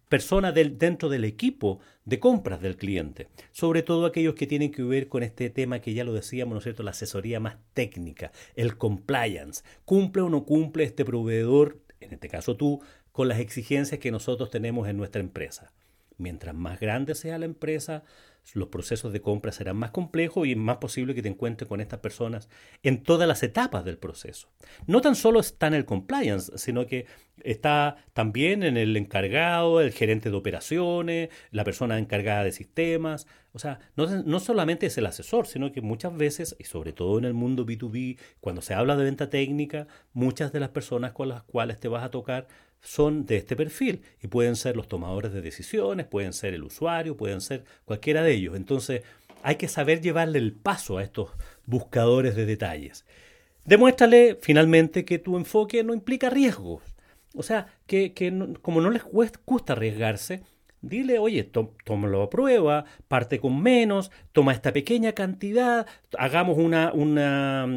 personas 0.09 0.53
dentro 0.53 1.09
del 1.09 1.23
equipo 1.23 1.79
de 2.05 2.19
compras 2.19 2.61
del 2.61 2.77
cliente, 2.77 3.27
sobre 3.51 3.83
todo 3.83 4.05
aquellos 4.05 4.35
que 4.35 4.47
tienen 4.47 4.71
que 4.71 4.83
ver 4.83 5.09
con 5.09 5.23
este 5.23 5.49
tema 5.49 5.79
que 5.79 5.93
ya 5.93 6.03
lo 6.03 6.13
decíamos, 6.13 6.53
¿no 6.53 6.57
es 6.59 6.63
cierto?, 6.63 6.83
la 6.83 6.91
asesoría 6.91 7.39
más 7.39 7.57
técnica, 7.73 8.31
el 8.55 8.77
compliance. 8.77 9.63
¿Cumple 9.85 10.21
o 10.21 10.29
no 10.29 10.45
cumple 10.45 10.83
este 10.83 11.03
proveedor, 11.03 11.79
en 11.99 12.13
este 12.13 12.29
caso 12.29 12.55
tú, 12.55 12.81
con 13.11 13.27
las 13.27 13.39
exigencias 13.39 13.99
que 13.99 14.11
nosotros 14.11 14.49
tenemos 14.49 14.87
en 14.87 14.97
nuestra 14.97 15.21
empresa? 15.21 15.73
Mientras 16.17 16.55
más 16.55 16.79
grande 16.79 17.13
sea 17.13 17.37
la 17.37 17.45
empresa, 17.45 18.03
los 18.53 18.69
procesos 18.69 19.13
de 19.13 19.21
compra 19.21 19.51
serán 19.51 19.77
más 19.77 19.91
complejos 19.91 20.47
y 20.47 20.51
es 20.51 20.57
más 20.57 20.77
posible 20.77 21.13
que 21.13 21.21
te 21.21 21.29
encuentres 21.29 21.67
con 21.67 21.81
estas 21.81 21.99
personas 21.99 22.49
en 22.83 23.03
todas 23.03 23.27
las 23.27 23.43
etapas 23.43 23.83
del 23.85 23.97
proceso. 23.97 24.49
No 24.85 25.01
tan 25.01 25.15
solo 25.15 25.39
está 25.39 25.67
en 25.67 25.73
el 25.73 25.85
compliance, 25.85 26.57
sino 26.57 26.85
que 26.85 27.05
está 27.43 27.97
también 28.13 28.63
en 28.63 28.77
el 28.77 28.95
encargado, 28.97 29.81
el 29.81 29.91
gerente 29.91 30.29
de 30.29 30.37
operaciones, 30.37 31.29
la 31.51 31.63
persona 31.63 31.99
encargada 31.99 32.43
de 32.43 32.51
sistemas. 32.51 33.27
O 33.53 33.59
sea, 33.59 33.79
no, 33.95 34.05
no 34.23 34.39
solamente 34.39 34.87
es 34.87 34.97
el 34.97 35.05
asesor, 35.05 35.47
sino 35.47 35.71
que 35.71 35.81
muchas 35.81 36.15
veces, 36.15 36.55
y 36.59 36.63
sobre 36.65 36.93
todo 36.93 37.17
en 37.17 37.25
el 37.25 37.33
mundo 37.33 37.65
B2B, 37.65 38.17
cuando 38.39 38.61
se 38.61 38.73
habla 38.73 38.95
de 38.95 39.03
venta 39.03 39.29
técnica, 39.29 39.87
muchas 40.13 40.51
de 40.51 40.59
las 40.59 40.69
personas 40.69 41.11
con 41.11 41.29
las 41.29 41.43
cuales 41.43 41.79
te 41.79 41.87
vas 41.87 42.03
a 42.03 42.11
tocar 42.11 42.47
son 42.87 43.25
de 43.25 43.35
este 43.35 43.57
perfil 43.57 44.01
y 44.23 44.27
pueden 44.27 44.55
ser 44.55 44.77
los 44.77 44.87
tomadores 44.87 45.33
de 45.33 45.41
decisiones, 45.41 46.05
pueden 46.05 46.31
ser 46.31 46.53
el 46.53 46.63
usuario, 46.63 47.17
pueden 47.17 47.41
ser 47.41 47.65
cualquiera 47.83 48.23
de 48.23 48.31
ellos. 48.31 48.55
Entonces 48.55 49.01
hay 49.43 49.57
que 49.57 49.67
saber 49.67 49.99
llevarle 49.99 50.39
el 50.39 50.53
paso 50.53 50.97
a 50.97 51.03
estos 51.03 51.31
buscadores 51.65 52.37
de 52.37 52.45
detalles. 52.45 53.05
Demuéstrale 53.65 54.37
finalmente 54.41 55.03
que 55.03 55.19
tu 55.19 55.35
enfoque 55.35 55.83
no 55.83 55.93
implica 55.93 56.29
riesgos. 56.29 56.81
O 57.35 57.43
sea, 57.43 57.67
que, 57.85 58.13
como 58.61 58.79
no 58.79 58.89
les 58.89 59.03
gusta 59.03 59.73
arriesgarse, 59.73 60.43
dile, 60.81 61.19
oye, 61.19 61.43
tómalo 61.43 62.21
a 62.21 62.29
prueba, 62.29 62.85
parte 63.07 63.39
con 63.39 63.61
menos, 63.61 64.11
toma 64.31 64.53
esta 64.53 64.71
pequeña 64.71 65.13
cantidad, 65.13 65.87
hagamos 66.17 66.57
una, 66.57 66.91
una, 66.93 67.67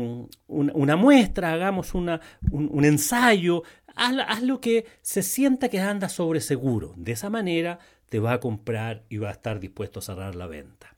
una, 0.47 0.97
muestra, 0.97 1.53
hagamos 1.53 1.95
una, 1.95 2.21
un 2.51 2.85
ensayo, 2.85 3.63
haz, 3.95 4.43
lo 4.43 4.61
que 4.61 4.87
se 5.03 5.23
sienta 5.23 5.69
que 5.69 5.81
anda 5.81 6.09
sobre 6.09 6.41
seguro. 6.41 6.95
De 6.97 7.13
esa 7.13 7.31
manera 7.31 7.79
te 8.09 8.19
va 8.19 8.33
a 8.33 8.41
comprar 8.41 9.05
y 9.09 9.19
va 9.19 9.29
a 9.29 9.33
estar 9.33 9.61
dispuesto 9.61 10.01
a 10.01 10.03
cerrar 10.03 10.35
la 10.35 10.47
venta. 10.47 10.97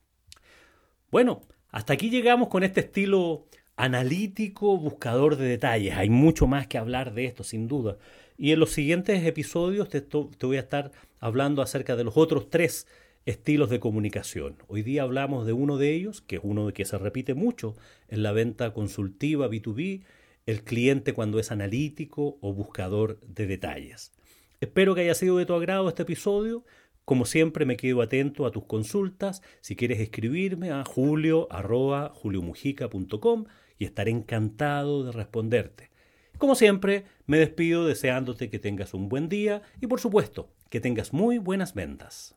Bueno, 1.11 1.43
hasta 1.71 1.93
aquí 1.93 2.11
llegamos 2.11 2.49
con 2.49 2.63
este 2.63 2.81
estilo 2.81 3.47
analítico, 3.77 4.77
buscador 4.79 5.37
de 5.37 5.47
detalles. 5.47 5.97
Hay 5.97 6.11
mucho 6.11 6.47
más 6.47 6.67
que 6.67 6.79
hablar 6.79 7.15
de 7.15 7.27
esto, 7.27 7.45
sin 7.45 7.69
duda. 7.69 7.99
Y 8.39 8.53
en 8.53 8.61
los 8.61 8.71
siguientes 8.71 9.25
episodios 9.25 9.89
te, 9.89 10.01
te 10.01 10.47
voy 10.47 10.57
a 10.57 10.61
estar 10.61 10.93
hablando 11.21 11.63
acerca 11.63 11.97
de 11.97 12.05
los 12.05 12.17
otros 12.17 12.51
tres 12.51 12.87
estilos 13.25 13.71
de 13.71 13.81
comunicación. 13.81 14.57
Hoy 14.69 14.83
día 14.83 15.03
hablamos 15.03 15.47
de 15.47 15.53
uno 15.53 15.79
de 15.79 15.95
ellos, 15.95 16.23
que 16.23 16.37
es 16.37 16.43
uno 16.45 16.73
que 16.73 16.85
se 16.85 16.99
repite 16.99 17.35
mucho 17.35 17.77
en 18.09 18.23
la 18.23 18.33
venta 18.33 18.73
consultiva 18.73 19.49
B2B, 19.49 20.03
el 20.47 20.65
cliente 20.65 21.13
cuando 21.13 21.39
es 21.39 21.53
analítico 21.53 22.39
o 22.41 22.53
buscador 22.53 23.21
de 23.21 23.47
detalles. 23.47 24.13
Espero 24.61 24.95
que 24.95 25.01
haya 25.03 25.15
sido 25.15 25.37
de 25.39 25.47
tu 25.47 25.55
agrado 25.55 25.89
este 25.89 26.03
episodio. 26.03 26.65
Como 27.05 27.25
siempre 27.25 27.67
me 27.67 27.77
quedo 27.77 28.01
atento 28.01 28.47
a 28.47 28.53
tus 28.53 28.65
consultas. 28.65 29.43
Si 29.61 29.75
quieres 29.75 29.99
escribirme 30.01 30.71
a 30.71 30.85
julio.juliomujica.com 30.85 33.45
y 33.79 33.85
estaré 33.85 34.13
encantado 34.13 35.03
de 35.05 35.13
responderte. 35.13 35.91
Como 36.39 36.55
siempre, 36.55 37.05
me 37.27 37.39
despido 37.39 37.87
deseándote 37.87 38.49
que 38.51 38.59
tengas 38.59 38.95
un 38.95 39.09
buen 39.09 39.29
día 39.29 39.63
y 39.81 39.87
por 39.87 40.01
supuesto 40.01 40.51
que 40.71 40.81
tengas 40.81 41.13
muy 41.13 41.39
buenas 41.39 41.75
ventas. 41.75 42.35